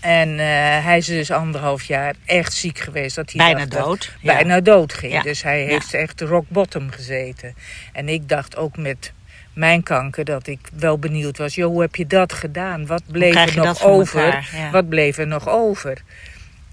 En 0.00 0.30
eh, 0.38 0.84
hij 0.84 0.96
is 0.96 1.06
dus 1.06 1.30
anderhalf 1.30 1.82
jaar 1.82 2.14
echt 2.24 2.52
ziek 2.52 2.78
geweest. 2.78 3.16
Dat 3.16 3.32
hij 3.32 3.44
Bijna 3.44 3.58
dacht 3.58 3.70
dat- 3.70 3.84
dood, 3.84 4.12
ja. 4.20 4.32
Bijna 4.34 4.60
dood 4.60 4.92
ging. 4.92 5.22
Dus 5.22 5.42
hij 5.42 5.62
heeft 5.62 5.94
echt 5.94 6.20
rock 6.20 6.44
bottom 6.48 6.90
gezeten. 6.90 7.54
En 7.92 8.08
ik 8.08 8.28
dacht 8.28 8.56
ook 8.56 8.76
met 8.76 9.12
mijn 9.58 9.82
kanker 9.82 10.24
dat 10.24 10.46
ik 10.46 10.58
wel 10.76 10.98
benieuwd 10.98 11.38
was. 11.38 11.54
Joh, 11.54 11.70
hoe 11.70 11.80
heb 11.80 11.96
je 11.96 12.06
dat 12.06 12.32
gedaan? 12.32 12.86
Wat 12.86 13.02
bleef 13.06 13.34
er 13.34 13.56
nog 13.56 13.82
over? 13.84 14.48
Ja. 14.52 14.70
Wat 14.70 14.88
bleef 14.88 15.18
er 15.18 15.26
nog 15.26 15.48
over? 15.48 16.02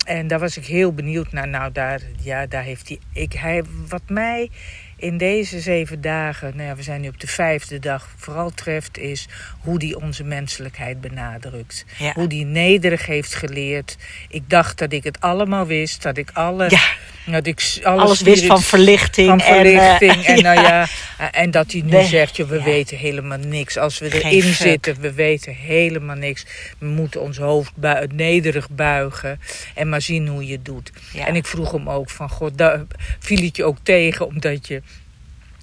En 0.06 0.28
daar 0.28 0.40
was 0.40 0.58
ik 0.58 0.66
heel 0.66 0.94
benieuwd 0.94 1.32
naar. 1.32 1.48
Nou, 1.48 1.72
daar, 1.72 2.02
ja, 2.22 2.46
daar 2.46 2.64
heeft 2.64 2.88
hij, 2.88 3.00
ik, 3.14 3.34
hij. 3.34 3.64
Wat 3.88 4.02
mij 4.08 4.50
in 4.98 5.18
deze 5.18 5.60
zeven 5.60 6.02
dagen, 6.02 6.56
nou 6.56 6.70
ja, 6.70 6.76
we 6.76 6.84
zijn 6.84 7.02
nu 7.02 7.08
op 7.08 7.20
de 7.20 7.28
vijfde 7.28 7.80
dag, 7.80 8.14
vooral 8.18 8.50
treft, 8.50 8.98
is 8.98 9.28
hoe 9.60 9.80
die 9.80 10.00
onze 10.02 10.24
menselijkheid 10.24 11.02
benadrukt. 11.02 11.86
Ja. 11.98 12.14
Hoe 12.14 12.28
die 12.28 12.46
nederig 12.46 13.06
heeft 13.06 13.36
geleerd. 13.36 13.98
Ik 14.30 14.50
dacht 14.50 14.78
dat 14.78 14.94
ik 14.94 15.04
het 15.04 15.22
allemaal 15.22 15.66
wist, 15.66 16.02
dat 16.02 16.18
ik 16.18 16.30
alle. 16.34 16.70
Ja. 16.70 16.84
Dat 17.26 17.48
ik 17.48 17.60
s- 17.60 17.80
alle 17.84 18.02
Alles 18.02 18.22
wist 18.22 18.46
van 18.46 18.62
verlichting. 18.62 19.28
van 19.28 19.42
verlichting. 19.42 20.12
En, 20.12 20.24
En, 20.26 20.36
eh, 20.38 20.44
nou 20.44 20.62
ja, 20.68 20.88
en 21.32 21.52
dat 21.52 21.72
hij 21.72 21.82
nu 21.82 21.90
Nee. 21.92 22.06
zegt, 22.06 22.36
joh, 22.36 22.50
we 22.50 22.58
Ja. 22.58 22.64
weten 22.64 22.98
helemaal 22.98 23.38
niks. 23.38 23.78
Als 23.78 24.00
we 24.00 24.12
Geen 24.12 24.22
erin 24.22 24.42
fuck. 24.54 24.68
zitten, 24.68 25.02
we 25.02 25.14
weten 25.14 25.54
helemaal 25.56 26.16
niks. 26.16 26.46
We 26.78 26.86
moeten 26.88 27.22
ons 27.22 27.38
hoofd 27.38 27.72
bui- 27.76 28.08
nederig 28.14 28.70
buigen 28.70 29.40
en 29.76 29.90
maar 29.90 30.02
zien 30.02 30.28
hoe 30.28 30.46
je 30.46 30.52
het 30.52 30.66
doet. 30.66 30.92
Ja. 31.14 31.28
En 31.28 31.36
ik 31.36 31.46
vroeg 31.46 31.72
hem 31.72 31.90
ook 31.90 32.10
van, 32.10 32.30
god, 32.30 32.58
daar 32.58 32.82
viel 33.20 33.42
het 33.44 33.56
je 33.56 33.64
ook 33.64 33.78
tegen 33.84 34.26
omdat 34.28 34.68
je... 34.68 34.82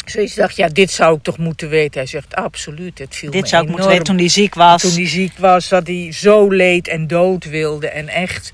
Zoiets 0.05 0.35
dacht, 0.35 0.57
ja, 0.57 0.69
dit 0.69 0.91
zou 0.91 1.17
ik 1.17 1.23
toch 1.23 1.39
moeten 1.39 1.69
weten. 1.69 2.01
Hij 2.01 2.07
zegt, 2.09 2.35
absoluut, 2.35 2.99
het 2.99 3.17
viel 3.17 3.31
me 3.31 3.37
Dit 3.37 3.49
zou 3.49 3.63
ik 3.63 3.69
moeten 3.69 3.89
weten 3.89 4.05
toen 4.05 4.19
hij 4.19 4.29
ziek 4.29 4.55
was. 4.55 4.83
toen 4.83 4.93
hij 4.93 5.09
ziek 5.09 5.33
was, 5.39 5.69
dat 5.69 5.87
hij 5.87 6.09
zo 6.13 6.49
leed 6.51 6.89
en 6.89 7.07
dood 7.07 7.45
wilde. 7.45 7.89
En 7.89 8.09
echt, 8.09 8.53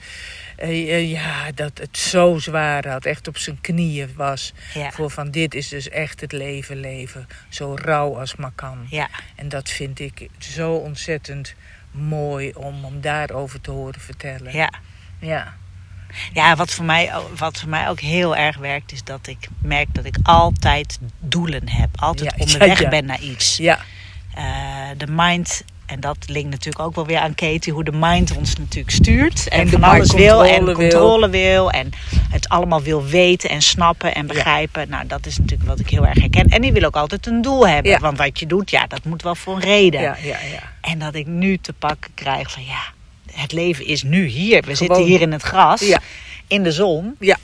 eh, 0.58 0.94
eh, 0.94 1.10
ja, 1.10 1.52
dat 1.54 1.78
het 1.78 1.98
zo 1.98 2.38
zwaar 2.38 2.88
had. 2.88 3.04
Echt 3.04 3.28
op 3.28 3.38
zijn 3.38 3.60
knieën 3.60 4.12
was. 4.16 4.52
Ja. 4.74 4.90
Voor 4.90 5.10
van 5.10 5.30
dit 5.30 5.54
is 5.54 5.68
dus 5.68 5.88
echt 5.88 6.20
het 6.20 6.32
leven 6.32 6.76
leven. 6.76 7.26
Zo 7.48 7.74
rauw 7.74 8.18
als 8.18 8.36
maar 8.36 8.52
kan. 8.54 8.86
Ja. 8.90 9.08
En 9.34 9.48
dat 9.48 9.68
vind 9.68 10.00
ik 10.00 10.28
zo 10.38 10.72
ontzettend 10.72 11.54
mooi 11.90 12.52
om, 12.52 12.84
om 12.84 13.00
daarover 13.00 13.60
te 13.60 13.70
horen 13.70 14.00
vertellen. 14.00 14.52
Ja. 14.52 14.72
Ja. 15.18 15.56
Ja, 16.32 16.56
wat 16.56 16.70
voor, 16.70 16.84
mij, 16.84 17.12
wat 17.36 17.58
voor 17.58 17.68
mij 17.68 17.88
ook 17.88 18.00
heel 18.00 18.36
erg 18.36 18.56
werkt, 18.56 18.92
is 18.92 19.04
dat 19.04 19.26
ik 19.26 19.48
merk 19.58 19.94
dat 19.94 20.04
ik 20.04 20.16
altijd 20.22 20.98
doelen 21.18 21.68
heb. 21.68 21.88
Altijd 21.94 22.30
Ja, 22.36 22.44
onderweg 22.44 22.78
ja, 22.78 22.84
ja. 22.84 22.88
ben 22.88 23.04
naar 23.04 23.20
iets. 23.20 23.56
Ja, 23.56 23.78
Eh, 24.34 24.44
de 24.96 25.06
mind, 25.08 25.62
en 25.88 26.00
dat 26.00 26.16
linkt 26.26 26.50
natuurlijk 26.50 26.84
ook 26.84 26.94
wel 26.94 27.06
weer 27.06 27.18
aan 27.18 27.34
Katie, 27.34 27.72
hoe 27.72 27.84
de 27.84 27.92
mind 27.92 28.36
ons 28.36 28.56
natuurlijk 28.56 28.90
stuurt. 28.90 29.48
En, 29.48 29.68
van 29.68 29.82
alles 29.82 30.12
wil 30.12 30.44
en 30.44 30.72
controle 30.72 31.28
wil. 31.28 31.70
En 31.70 31.90
het 32.30 32.48
allemaal 32.48 32.82
wil 32.82 33.04
weten 33.04 33.50
en 33.50 33.62
snappen 33.62 34.14
en 34.14 34.26
begrijpen. 34.26 34.88
Nou, 34.88 35.06
dat 35.06 35.26
is 35.26 35.38
natuurlijk 35.38 35.68
wat 35.68 35.80
ik 35.80 35.90
heel 35.90 36.06
erg 36.06 36.18
herken. 36.18 36.48
En 36.48 36.62
die 36.62 36.72
wil 36.72 36.82
ook 36.82 36.96
altijd 36.96 37.26
een 37.26 37.42
doel 37.42 37.68
hebben. 37.68 37.92
Ja. 37.92 37.98
Want 37.98 38.18
wat 38.18 38.38
je 38.38 38.46
doet, 38.46 38.70
ja, 38.70 38.86
dat 38.86 39.04
moet 39.04 39.22
wel 39.22 39.34
voor 39.34 39.54
een 39.54 39.60
reden. 39.60 40.00
ja, 40.00 40.16
ja, 40.22 40.38
ja. 40.52 40.72
En 40.80 40.98
dat 40.98 41.14
ik 41.14 41.26
nu 41.26 41.58
te 41.58 41.72
pakken 41.72 42.10
krijg 42.14 42.50
van 42.50 42.64
ja, 42.64 42.82
het 43.32 43.52
leven 43.52 43.86
is 43.86 44.02
nu 44.02 44.26
hier. 44.26 44.56
We 44.56 44.62
Gewoon. 44.62 44.76
zitten 44.76 45.04
hier 45.04 45.20
in 45.20 45.32
het 45.32 45.42
gras, 45.42 45.98
in 46.46 46.62
de 46.62 46.72
zon. 46.72 47.14
Ja. 47.18 47.36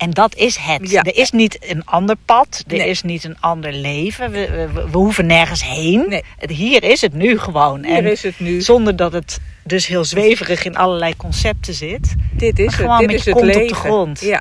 En 0.00 0.10
dat 0.10 0.34
is 0.34 0.56
het. 0.56 0.90
Ja. 0.90 1.02
Er 1.02 1.16
is 1.16 1.30
niet 1.30 1.58
een 1.70 1.84
ander 1.84 2.16
pad. 2.24 2.64
Er 2.68 2.76
Nee. 2.76 2.88
is 2.88 3.02
niet 3.02 3.24
een 3.24 3.36
ander 3.40 3.72
leven. 3.72 4.30
We, 4.30 4.68
we, 4.72 4.88
we 4.90 4.96
hoeven 4.98 5.26
nergens 5.26 5.64
heen. 5.64 6.04
Nee. 6.08 6.22
Hier 6.48 6.82
is 6.84 7.00
het 7.00 7.14
nu 7.14 7.38
gewoon. 7.38 7.84
Hier 7.84 7.96
en 7.96 8.06
is 8.10 8.22
het 8.22 8.40
nu. 8.40 8.60
Zonder 8.60 8.96
dat 8.96 9.12
het 9.12 9.38
dus 9.64 9.86
heel 9.86 10.04
zweverig 10.04 10.64
in 10.64 10.76
allerlei 10.76 11.16
concepten 11.16 11.74
zit. 11.74 12.14
Dit 12.32 12.58
is 12.58 12.76
het, 12.76 12.98
dit 12.98 13.06
met 13.06 13.14
is 13.16 13.24
je 13.24 13.30
het 13.30 13.38
kont 13.38 13.48
op 13.48 13.52
de 13.52 13.58
leven. 13.58 13.76
grond. 13.76 14.20
Ja. 14.20 14.40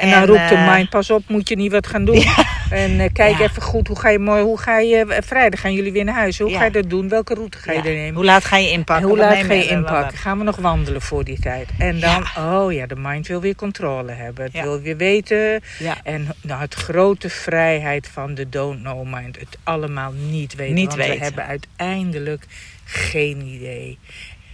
En, 0.00 0.08
En, 0.08 0.10
dan 0.10 0.24
roept 0.36 0.48
de 0.48 0.54
eh, 0.54 0.72
mind, 0.74 0.88
pas 0.90 1.10
op, 1.10 1.22
moet 1.28 1.48
je 1.48 1.56
niet 1.56 1.72
wat 1.72 1.86
gaan 1.86 2.04
doen. 2.04 2.22
En 2.70 3.00
eh, 3.00 3.08
kijk 3.12 3.38
Ja. 3.38 3.44
even 3.44 3.62
goed, 3.62 3.86
hoe 3.88 3.98
ga 3.98 4.08
je, 4.08 4.18
mooi, 4.18 4.42
hoe 4.42 4.58
ga 4.58 4.78
je 4.78 4.96
eh, 5.04 5.22
vrijdag 5.22 5.60
gaan 5.60 5.72
jullie 5.74 5.92
weer 5.92 6.04
naar 6.04 6.14
huis? 6.14 6.38
Hoe 6.38 6.50
Ja. 6.50 6.58
ga 6.58 6.64
je 6.64 6.70
dat 6.70 6.90
doen? 6.90 7.08
Welke 7.08 7.34
route 7.34 7.58
ga 7.58 7.72
je 7.72 7.78
er 7.78 7.84
nemen? 7.84 8.14
Hoe 8.14 8.24
laat 8.24 8.44
ga 8.44 8.56
je 8.56 8.70
inpakken? 8.70 9.04
En 9.04 9.10
hoe 9.10 9.18
laat 9.18 9.44
ga 9.44 9.52
je 9.52 9.66
inpakken? 9.68 10.18
Gaan 10.18 10.38
we 10.38 10.44
nog 10.44 10.56
wandelen 10.56 11.02
voor 11.02 11.24
die 11.24 11.40
tijd? 11.40 11.68
En 11.78 12.00
dan, 12.00 12.24
oh 12.38 12.72
ja, 12.72 12.86
de 12.86 12.96
mind 12.98 13.26
wil 13.26 13.40
weer 13.40 13.54
controle 13.54 14.12
hebben. 14.12 14.44
Het 14.44 14.62
wil 14.62 14.80
weer 14.80 14.96
weten. 14.96 15.60
En 16.04 16.28
nou, 16.42 16.60
het 16.60 16.74
grote 16.74 17.30
vrijheid 17.30 18.08
van 18.12 18.34
de 18.34 18.48
don't 18.48 18.80
know 18.80 19.14
mind. 19.14 19.38
Het 19.38 19.58
allemaal 19.62 20.12
niet 20.12 20.54
weten. 20.54 20.74
Niet 20.74 20.86
want 20.86 20.98
weten. 20.98 21.18
we 21.18 21.24
hebben 21.24 21.44
uiteindelijk 21.46 22.44
geen 22.84 23.40
idee. 23.46 23.98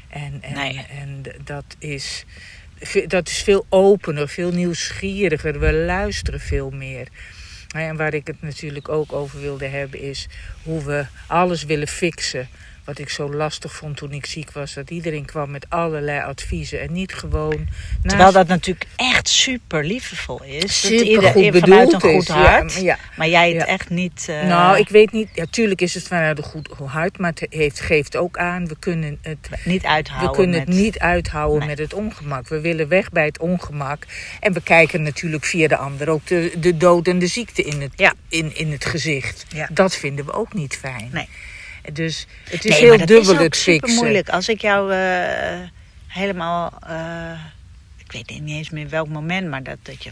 En, 0.08 0.38
en, 0.40 0.54
Nee. 0.54 0.86
en 1.00 1.22
dat 1.44 1.64
is, 1.78 2.24
dat 3.06 3.28
is 3.28 3.42
veel 3.42 3.66
opener, 3.68 4.28
veel 4.28 4.50
nieuwsgieriger. 4.50 5.60
We 5.60 5.72
luisteren 5.72 6.40
veel 6.40 6.70
meer. 6.70 7.08
En 7.74 7.96
waar 7.96 8.14
ik 8.14 8.26
het 8.26 8.42
natuurlijk 8.42 8.88
ook 8.88 9.12
over 9.12 9.40
wilde 9.40 9.66
hebben 9.66 10.00
is 10.00 10.28
hoe 10.62 10.84
we 10.84 11.06
alles 11.26 11.64
willen 11.64 11.88
fixen. 11.88 12.48
Wat 12.86 12.98
ik 12.98 13.08
zo 13.10 13.32
lastig 13.34 13.72
vond 13.72 13.96
toen 13.96 14.12
ik 14.12 14.26
ziek 14.26 14.50
was. 14.50 14.74
Dat 14.74 14.90
iedereen 14.90 15.24
kwam 15.24 15.50
met 15.50 15.66
allerlei 15.68 16.20
adviezen. 16.20 16.80
En 16.80 16.92
niet 16.92 17.14
gewoon... 17.14 17.68
Terwijl 18.02 18.32
dat 18.32 18.46
natuurlijk 18.48 18.86
echt 18.96 19.28
super 19.28 19.84
liefdevol 19.84 20.42
is. 20.42 20.80
Supergoed 20.80 21.06
iedereen 21.08 21.52
bedoeld 21.52 21.64
vanuit 21.70 21.92
een 21.92 22.00
goed 22.00 22.22
is, 22.22 22.28
hart. 22.28 22.74
ja. 22.74 22.98
Maar 23.16 23.28
jij 23.28 23.48
het 23.48 23.56
Ja. 23.60 23.66
echt 23.66 23.90
niet... 23.90 24.26
eh, 24.28 24.42
Nou, 24.42 24.78
ik 24.78 24.88
weet 24.88 25.12
niet. 25.12 25.28
Ja, 25.34 25.44
tuurlijk 25.50 25.80
is 25.80 25.94
het 25.94 26.06
vanuit 26.06 26.38
een 26.38 26.44
goed 26.44 26.68
hart. 26.84 27.18
Maar 27.18 27.30
het 27.34 27.46
heeft, 27.50 27.80
geeft 27.80 28.16
ook 28.16 28.38
aan, 28.38 28.66
we 28.68 28.76
kunnen 28.78 29.18
het 29.22 29.48
niet 29.64 29.84
uithouden. 29.84 30.30
We 30.30 30.36
kunnen 30.36 30.58
met- 30.58 30.68
het 30.68 30.76
niet 30.76 30.98
uithouden 30.98 31.58
Nee. 31.58 31.68
met 31.68 31.78
het 31.78 31.94
ongemak. 31.94 32.48
We 32.48 32.60
willen 32.60 32.88
weg 32.88 33.10
bij 33.10 33.24
het 33.24 33.38
ongemak. 33.38 34.06
En 34.40 34.52
we 34.52 34.62
kijken 34.62 35.02
natuurlijk 35.02 35.44
via 35.44 35.68
de 35.68 35.76
ander 35.76 36.08
ook 36.08 36.26
de, 36.26 36.52
de 36.58 36.76
dood 36.76 37.06
en 37.08 37.18
de 37.18 37.26
ziekte 37.26 37.62
in 37.62 37.80
het, 37.80 38.12
in, 38.28 38.56
in 38.56 38.72
het 38.72 38.84
gezicht. 38.84 39.46
Ja. 39.48 39.68
Dat 39.72 39.96
vinden 39.96 40.24
we 40.24 40.32
ook 40.32 40.52
niet 40.54 40.76
fijn. 40.76 41.08
Nee. 41.12 41.28
Dus 41.92 42.26
het 42.44 42.64
is 42.64 42.70
Nee, 42.70 42.78
heel 42.80 42.88
maar 42.88 42.98
dat 42.98 43.08
dubbel 43.08 43.32
is 43.32 43.36
ook 43.38 43.44
het 43.44 43.56
super 43.56 43.80
fixen. 43.88 43.96
moeilijk. 44.04 44.28
Als 44.28 44.48
ik 44.48 44.60
jou 44.60 44.92
eh, 44.92 45.58
helemaal... 46.06 46.72
eh, 46.88 47.30
ik 48.04 48.12
weet 48.12 48.40
niet 48.40 48.56
eens 48.56 48.70
meer 48.70 48.88
welk 48.88 49.08
moment, 49.08 49.48
maar 49.48 49.62
dat, 49.62 49.76
dat 49.82 50.04
je, 50.04 50.10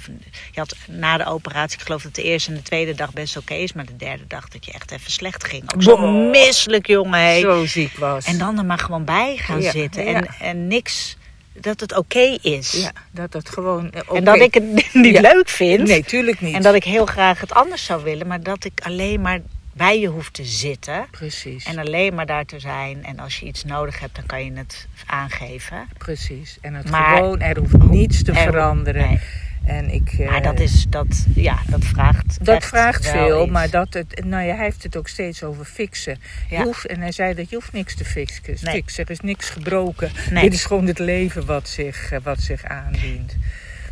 je 0.53 0.61
had 0.61 0.77
na 0.89 1.17
de 1.17 1.27
operatie, 1.27 1.79
ik 1.79 1.85
geloof 1.85 2.03
dat 2.03 2.15
de 2.15 2.23
eerste 2.23 2.51
en 2.51 2.57
de 2.57 2.63
tweede 2.63 2.95
dag 2.95 3.13
best 3.13 3.37
oké 3.37 3.55
is, 3.55 3.73
maar 3.73 3.85
de 3.87 3.97
derde 3.97 4.27
dag 4.29 4.49
dat 4.49 4.65
je 4.65 4.73
echt 4.73 4.91
even 4.91 5.11
slecht 5.11 5.45
ging. 5.45 5.75
Ook 5.75 5.83
zo 5.83 5.97
misselijk, 6.13 6.87
jongen. 6.87 7.21
hé. 7.21 7.41
Zo 7.41 7.67
ziek 7.67 7.97
was. 7.97 8.25
En 8.25 8.39
dan 8.39 8.59
er 8.59 8.65
maar 8.65 8.79
gewoon 8.79 9.05
bij 9.05 9.37
gaan 9.37 9.61
Ja, 9.63 9.71
zitten 9.71 10.05
ja. 10.05 10.13
en, 10.15 10.27
en 10.41 10.67
niks, 10.69 11.17
dat 11.53 11.81
het 11.81 11.97
oké 11.97 12.39
is. 12.43 12.73
Ja, 12.73 12.93
dat 13.11 13.33
het 13.33 13.49
gewoon... 13.49 13.91
eh, 13.93 14.01
En 14.17 14.25
dat 14.25 14.41
ik 14.41 14.55
het 14.55 14.65
niet 14.95 15.15
Ja. 15.15 15.21
leuk 15.21 15.49
vind. 15.49 15.87
Nee, 15.89 16.05
tuurlijk 16.05 16.41
niet. 16.41 16.55
En 16.55 16.63
dat 16.63 16.75
ik 16.75 16.85
heel 16.85 17.07
graag 17.07 17.41
het 17.41 17.53
anders 17.53 17.85
zou 17.85 18.03
willen, 18.03 18.27
maar 18.27 18.43
dat 18.43 18.65
ik 18.65 18.81
alleen 18.83 19.21
maar 19.21 19.41
bij 19.77 20.01
je 20.01 20.07
hoef 20.09 20.31
te 20.31 20.45
zitten. 20.45 21.07
Precies, 21.11 21.65
En 21.65 21.79
alleen 21.79 22.15
maar 22.15 22.27
daar 22.27 22.45
te 22.45 22.59
zijn. 22.61 23.05
En 23.05 23.19
als 23.19 23.39
je 23.39 23.47
iets 23.47 23.65
nodig 23.65 24.01
hebt, 24.01 24.15
dan 24.17 24.27
kan 24.27 24.45
je 24.45 24.53
het 24.53 24.87
aangeven. 25.07 25.89
precies. 25.99 26.59
En 26.61 26.75
het 26.75 26.91
Maar- 26.91 27.17
gewoon, 27.17 27.41
er 27.41 27.59
hoeft 27.59 27.79
niets 27.79 28.23
te 28.23 28.33
Er- 28.33 28.37
veranderen. 28.43 29.07
Nee. 29.09 29.21
En 29.65 29.91
ik... 29.91 30.13
eh, 30.19 30.29
Maar 30.31 30.43
dat 30.43 30.61
is, 30.61 30.87
dat, 30.89 31.27
ja, 31.35 31.59
dat 31.67 31.85
vraagt 31.85 32.45
Dat 32.45 32.65
vraagt 32.65 33.07
veel, 33.11 33.43
iets. 33.43 33.53
maar 33.53 33.71
dat 33.71 33.95
het, 33.95 34.25
nou 34.25 34.45
ja, 34.45 34.55
hij 34.55 34.65
heeft 34.65 34.83
het 34.83 34.97
ook 34.97 35.09
steeds 35.09 35.43
over 35.43 35.65
fixen. 35.65 36.19
Je 36.51 36.63
hoeft, 36.63 36.87
en 36.87 37.01
hij 37.01 37.13
zei 37.13 37.35
dat 37.35 37.49
je 37.51 37.55
hoeft 37.57 37.73
niks 37.73 37.95
te 37.95 38.05
fixen. 38.05 38.57
Nee. 38.63 38.75
fixen. 38.75 39.05
Er 39.05 39.11
is 39.11 39.21
niks 39.21 39.51
gebroken. 39.51 40.11
Nee. 40.31 40.43
Dit 40.43 40.53
is 40.55 40.65
gewoon 40.65 40.87
het 40.87 40.99
leven 40.99 41.47
wat 41.47 41.69
zich, 41.69 42.11
eh, 42.13 42.19
wat 42.23 42.41
zich 42.41 42.65
aandient. 42.65 43.37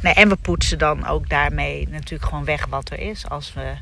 Nee, 0.03 0.12
en 0.14 0.29
we 0.29 0.37
poetsen 0.37 0.79
dan 0.79 1.07
ook 1.07 1.29
daarmee 1.29 1.88
natuurlijk 1.90 2.29
gewoon 2.29 2.45
weg 2.45 2.66
wat 2.66 2.90
er 2.90 2.99
is. 2.99 3.29
Als 3.29 3.53
we... 3.55 3.73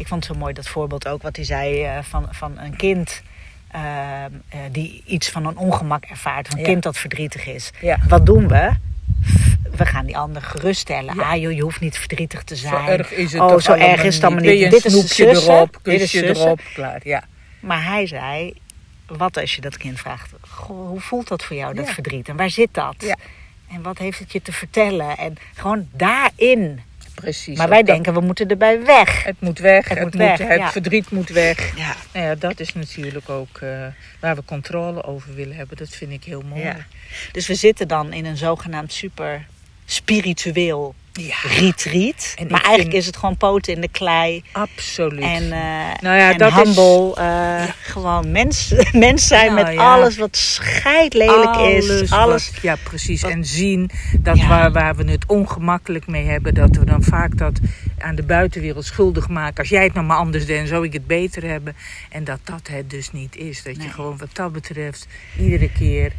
ik 0.00 0.06
vond 0.08 0.24
het 0.26 0.32
zo 0.34 0.38
mooi 0.40 0.52
dat 0.52 0.68
voorbeeld 0.68 1.08
ook 1.08 1.22
wat 1.22 1.36
hij 1.36 1.44
zei 1.44 1.82
eh, 1.84 1.98
van, 2.02 2.26
van 2.30 2.58
een 2.58 2.76
kind... 2.76 3.22
eh, 3.70 4.24
eh, 4.24 4.30
die 4.72 5.02
iets 5.06 5.28
van 5.30 5.46
een 5.46 5.56
ongemak 5.56 6.04
ervaart. 6.04 6.52
Een 6.52 6.58
Ja. 6.58 6.64
kind 6.64 6.82
dat 6.82 6.98
verdrietig 6.98 7.46
is. 7.46 7.70
Ja. 7.80 7.98
Wat 8.08 8.26
doen 8.26 8.48
we? 8.48 8.70
We 9.76 9.86
gaan 9.86 10.06
die 10.06 10.16
ander 10.16 10.42
geruststellen. 10.42 11.14
Ja. 11.16 11.22
Ah 11.22 11.40
joh, 11.40 11.52
je 11.52 11.62
hoeft 11.62 11.80
niet 11.80 11.98
verdrietig 11.98 12.42
te 12.42 12.56
zijn. 12.56 12.84
Zo 12.84 12.90
erg 12.90 13.10
is 13.12 13.32
het 13.32 13.42
oh, 13.42 13.58
zo 13.58 13.72
erg 13.72 14.02
is 14.02 14.14
het 14.14 14.24
allemaal 14.24 14.44
je 14.44 14.50
niet. 14.50 14.62
een 14.62 14.70
Dit 14.70 14.84
is 14.84 14.92
snoepje 14.92 15.34
zussen, 15.34 15.54
erop, 15.54 15.78
kusje 15.82 16.26
erop, 16.26 16.60
klaar. 16.74 17.00
Ja. 17.04 17.24
Maar 17.60 17.84
hij 17.84 18.06
zei, 18.06 18.54
wat 19.06 19.36
als 19.38 19.54
je 19.54 19.60
dat 19.60 19.76
kind 19.76 19.98
vraagt... 20.00 20.32
Goh, 20.48 20.88
hoe 20.88 21.00
voelt 21.00 21.28
dat 21.28 21.44
voor 21.44 21.56
jou, 21.56 21.74
dat 21.74 21.90
verdriet? 21.90 22.28
En 22.28 22.36
waar 22.36 22.50
zit 22.50 22.68
dat? 22.72 22.94
Ja. 22.98 23.16
En 23.72 23.82
wat 23.82 23.98
heeft 23.98 24.18
het 24.18 24.32
je 24.32 24.42
te 24.42 24.52
vertellen? 24.52 25.16
En 25.16 25.36
gewoon 25.54 25.88
daarin. 25.92 26.80
Precies. 27.14 27.58
Maar 27.58 27.68
wij 27.68 27.82
denken, 27.82 28.14
we 28.14 28.20
moeten 28.20 28.48
erbij 28.48 28.84
weg. 28.84 29.24
Het 29.24 29.40
moet 29.40 29.58
weg, 29.58 29.88
Het 29.88 29.98
het, 29.98 30.02
moet 30.02 30.14
moet 30.14 30.22
weg, 30.22 30.38
het 30.38 30.58
ja. 30.58 30.70
verdriet 30.70 31.10
moet 31.10 31.28
weg. 31.28 31.76
Ja. 31.76 31.96
Nou 32.12 32.26
ja, 32.26 32.34
dat 32.34 32.60
is 32.60 32.74
natuurlijk 32.74 33.28
ook 33.28 33.58
eh, 33.60 33.86
waar 34.20 34.36
we 34.36 34.44
controle 34.44 35.02
over 35.02 35.34
willen 35.34 35.56
hebben. 35.56 35.76
Dat 35.76 35.88
vind 35.88 36.12
ik 36.12 36.24
heel 36.24 36.42
mooi. 36.48 36.62
Ja. 36.62 36.76
Dus 37.32 37.46
we 37.46 37.54
zitten 37.54 37.88
dan 37.88 38.12
in 38.12 38.24
een 38.24 38.36
zogenaamd 38.36 38.92
super 38.92 39.46
spiritueel 39.92 40.94
Ja, 41.12 41.34
retreat. 41.42 42.34
En 42.36 42.46
maar 42.50 42.60
eigenlijk 42.60 42.80
vind- 42.90 42.94
is 42.94 43.06
het 43.06 43.16
gewoon 43.16 43.36
poten 43.36 43.74
in 43.74 43.80
de 43.80 43.88
klei. 43.88 44.42
absoluut. 44.52 45.20
En, 45.22 45.42
eh 45.52 46.00
Nou 46.00 46.16
ja, 46.16 46.30
en 46.32 46.38
dat 46.38 46.50
is- 46.52 46.56
humble. 46.76 47.14
eh, 47.16 47.62
Gewoon 47.82 48.30
mens, 48.30 48.74
mens 48.92 49.26
zijn 49.26 49.54
Nou 49.54 49.64
met 49.64 49.74
ja. 49.74 49.94
alles 49.94 50.16
wat 50.16 50.36
scheidlelijk 50.36 51.56
is. 51.56 52.10
Alles. 52.10 52.50
wat- 52.50 52.62
ja, 52.62 52.76
precies. 52.82 53.20
wat- 53.22 53.30
en 53.30 53.44
zien 53.44 53.90
dat 54.20 54.38
waar, 54.46 54.72
waar 54.72 54.96
we 54.96 55.10
het 55.10 55.26
ongemakkelijk 55.26 56.06
mee 56.06 56.24
hebben, 56.26 56.54
dat 56.54 56.76
we 56.76 56.84
dan 56.84 57.02
vaak 57.02 57.36
dat 57.38 57.58
aan 57.98 58.14
de 58.14 58.22
buitenwereld 58.22 58.84
schuldig 58.84 59.28
maken. 59.28 59.56
Als 59.58 59.68
jij 59.68 59.84
het 59.84 59.94
nou 59.94 60.06
maar 60.06 60.16
anders 60.16 60.46
deed, 60.46 60.68
zou 60.68 60.84
ik 60.84 60.92
het 60.92 61.06
beter 61.06 61.42
hebben. 61.48 61.76
En 62.08 62.24
dat 62.24 62.38
dat 62.44 62.68
het 62.70 62.90
dus 62.90 63.12
niet 63.12 63.36
is. 63.36 63.62
Dat 63.62 63.76
Nee. 63.76 63.86
je 63.86 63.92
gewoon 63.92 64.16
wat 64.18 64.28
dat 64.32 64.52
betreft 64.52 65.06
iedere 65.38 65.70
keer 65.72 66.12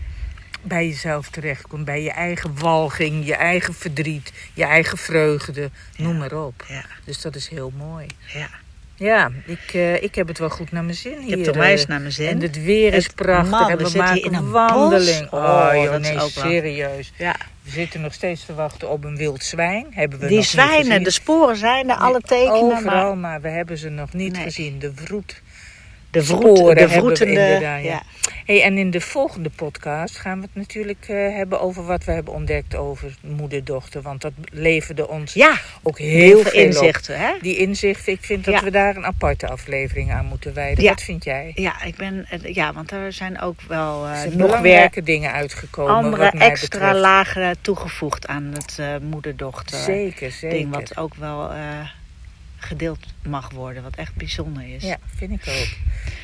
bij 0.61 0.87
jezelf 0.87 1.29
terechtkomt. 1.29 1.85
Bij 1.85 2.01
je 2.03 2.11
eigen 2.11 2.59
walging, 2.59 3.25
je 3.25 3.35
eigen 3.35 3.73
verdriet, 3.73 4.31
je 4.53 4.63
eigen 4.63 4.97
vreugde. 4.97 5.69
Noem 5.97 6.17
maar 6.17 6.33
op. 6.45 6.65
Ja. 6.67 6.85
Dus 7.05 7.21
dat 7.21 7.35
is 7.35 7.47
heel 7.47 7.71
mooi. 7.77 8.05
Ja. 8.33 8.49
Ja, 8.95 9.31
ik, 9.45 9.73
eh, 9.73 10.03
ik 10.03 10.15
heb 10.15 10.27
het 10.27 10.37
wel 10.39 10.49
goed 10.49 10.71
naar 10.71 10.83
mijn 10.83 10.95
zin 10.95 11.11
hier. 11.17 11.21
Je 11.29 11.29
hebt 11.35 11.45
het 11.45 11.55
onwijs 11.55 11.81
eh. 11.81 11.87
naar 11.87 11.99
mijn 12.01 12.11
zin. 12.11 12.27
En 12.27 12.41
het 12.41 12.63
weer 12.63 12.93
is 12.93 13.03
Het- 13.05 13.15
prachtig. 13.15 13.49
man, 13.49 13.69
en 13.69 13.77
we 13.77 13.91
we, 13.91 13.97
maken 13.97 14.21
in 14.23 14.33
een 14.33 14.49
wandeling. 14.49 15.29
bos. 15.29 15.39
Oh, 15.39 15.69
Oh, 15.73 15.83
joh, 15.83 15.95
nee, 15.95 16.19
serieus. 16.29 17.11
Ja. 17.17 17.35
We 17.63 17.69
zitten 17.71 18.01
nog 18.01 18.13
steeds 18.13 18.45
te 18.45 18.53
wachten 18.53 18.89
op 18.89 19.03
een 19.03 19.15
wild 19.17 19.43
zwijn. 19.43 19.85
Hebben 19.89 20.19
we 20.19 20.25
Die 20.27 20.35
nog 20.35 20.45
niet 20.45 20.53
zwijnen, 20.53 21.03
de 21.03 21.11
sporen 21.11 21.55
zijn 21.55 21.89
er, 21.89 21.95
alle 21.95 22.21
tekenen. 22.21 22.53
Overal, 22.53 23.07
Maar 23.09 23.17
maar... 23.17 23.41
we 23.41 23.49
hebben 23.49 23.77
ze 23.77 23.89
nog 23.89 24.13
niet 24.13 24.33
Nee. 24.33 24.43
gezien. 24.43 24.79
De 24.79 24.91
vroet. 24.95 25.41
De, 26.11 26.21
sporen 26.21 26.41
vroet, 26.41 26.55
de 26.57 26.63
hebben 26.63 26.87
we 26.87 26.93
vroetende... 26.93 27.59
ja. 27.83 28.01
Hey, 28.45 28.63
en 28.63 28.77
in 28.77 28.91
de 28.91 29.01
volgende 29.01 29.49
podcast 29.55 30.17
gaan 30.17 30.37
we 30.39 30.41
het 30.45 30.55
natuurlijk 30.55 31.05
eh, 31.07 31.15
hebben 31.35 31.61
over 31.61 31.85
wat 31.85 32.03
we 32.03 32.11
hebben 32.11 32.33
ontdekt 32.33 32.75
over 32.75 33.15
moeder-dochter. 33.21 34.01
Want 34.01 34.21
dat 34.21 34.31
leverde 34.51 35.07
ons 35.07 35.33
Ja, 35.33 35.59
ook 35.83 35.97
heel, 35.99 36.09
heel 36.09 36.39
veel 36.41 36.51
inzichten. 36.61 37.19
Hè? 37.19 37.31
Die 37.41 37.57
inzichten, 37.57 38.13
ik 38.13 38.23
vind 38.23 38.45
dat 38.45 38.53
Ja. 38.53 38.63
we 38.63 38.71
daar 38.71 38.95
een 38.95 39.05
aparte 39.05 39.47
aflevering 39.47 40.11
aan 40.11 40.25
moeten 40.25 40.53
wijden. 40.53 40.83
Ja. 40.83 40.89
Wat 40.89 41.01
vind 41.01 41.23
jij? 41.23 41.51
Ja, 41.55 41.83
ik 41.83 41.95
ben, 41.95 42.25
eh, 42.29 42.53
ja, 42.53 42.73
want 42.73 42.91
er 42.91 43.13
zijn 43.13 43.41
ook 43.41 43.61
wel 43.67 44.07
Er 44.07 44.15
zijn 44.15 44.29
nog 44.29 44.37
weer 44.37 44.47
belangrijke 44.47 45.03
dingen 45.03 45.31
uitgekomen. 45.31 45.93
andere 45.93 46.23
wat 46.23 46.33
mij 46.33 46.47
extra 46.49 46.67
betreft. 46.79 46.99
lagen 46.99 47.55
toegevoegd 47.61 48.27
aan 48.27 48.51
het 48.53 48.75
eh 48.79 48.87
moeder-dochter 49.09 49.79
Zeker, 49.79 50.31
zeker. 50.31 50.57
ding. 50.57 50.73
Wat 50.73 50.97
ook 50.97 51.15
wel 51.15 51.51
gedeeld 52.63 52.99
mag 53.23 53.51
worden, 53.51 53.83
wat 53.83 53.95
echt 53.95 54.15
bijzonder 54.15 54.75
is. 54.75 54.83
Ja, 54.83 54.97
vind 55.15 55.31
ik 55.31 55.43
ook. 55.47 55.67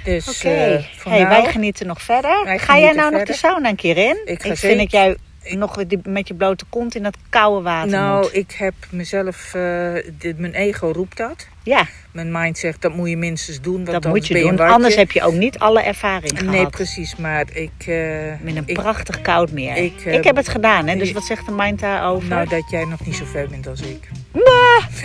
Dus 0.04 0.30
Oké, 0.30 0.50
eh, 0.50 0.84
hey, 1.04 1.20
nou, 1.20 1.28
wij 1.28 1.52
genieten 1.52 1.88
nog 1.88 2.02
verder. 2.02 2.60
Ga 2.60 2.80
jij 2.80 2.94
nou 2.94 3.12
nog 3.12 3.24
de 3.24 3.34
sauna 3.34 3.70
een 3.70 3.76
keer 3.76 3.98
in? 3.98 4.22
Ik 4.26 4.44
ga 4.44 4.56
vind 4.56 4.80
dat 4.80 4.92
jij 4.92 5.18
nog 5.56 5.84
met 6.04 6.28
je 6.28 6.34
blote 6.34 6.66
kont 6.70 6.96
in 6.96 7.04
dat 7.04 7.18
koude 7.30 7.64
water 7.64 7.92
nou, 7.92 8.22
moet. 8.22 8.36
ik 8.36 8.52
heb 8.52 8.74
mezelf, 8.90 9.54
eh, 9.54 9.94
dit, 10.18 10.38
mijn 10.38 10.54
ego 10.54 10.92
roept 10.92 11.18
dat. 11.18 11.48
Ja, 11.68 11.88
Mijn 12.12 12.32
mind 12.32 12.58
zegt 12.58 12.82
dat 12.82 12.94
moet 12.96 13.10
je 13.10 13.18
minstens 13.18 13.62
doen. 13.62 13.86
Want 13.86 14.04
dat 14.04 14.14
moet 14.14 14.28
je 14.28 14.40
doen. 14.40 14.60
Anders 14.60 14.96
heb 14.96 15.12
je 15.12 15.24
ook 15.24 15.34
niet 15.34 15.60
alle 15.60 15.82
ervaring 15.82 16.40
gehad. 16.40 16.54
Nee, 16.54 16.68
precies. 16.68 17.16
Maar 17.16 17.46
ik. 17.54 17.72
eh, 17.88 17.96
Met 18.42 18.56
een 18.56 18.64
ik- 18.66 18.74
prachtig 18.76 19.22
koud 19.22 19.52
meer. 19.52 19.76
ik, 19.78 19.94
Ik, 20.06 20.06
eh, 20.06 20.24
heb 20.24 20.36
het 20.36 20.50
gedaan, 20.50 20.88
hè? 20.88 20.96
Dus 20.96 21.08
ik- 21.08 21.14
wat 21.14 21.24
zegt 21.26 21.46
de 21.46 21.52
mind 21.52 21.80
daarover? 21.80 22.30
Nou, 22.30 22.50
dat 22.50 22.70
jij 22.70 22.86
nog 22.86 23.06
niet 23.06 23.16
zo 23.16 23.26
ver 23.26 23.48
bent 23.50 23.68
als 23.68 23.82
ik. 23.82 24.10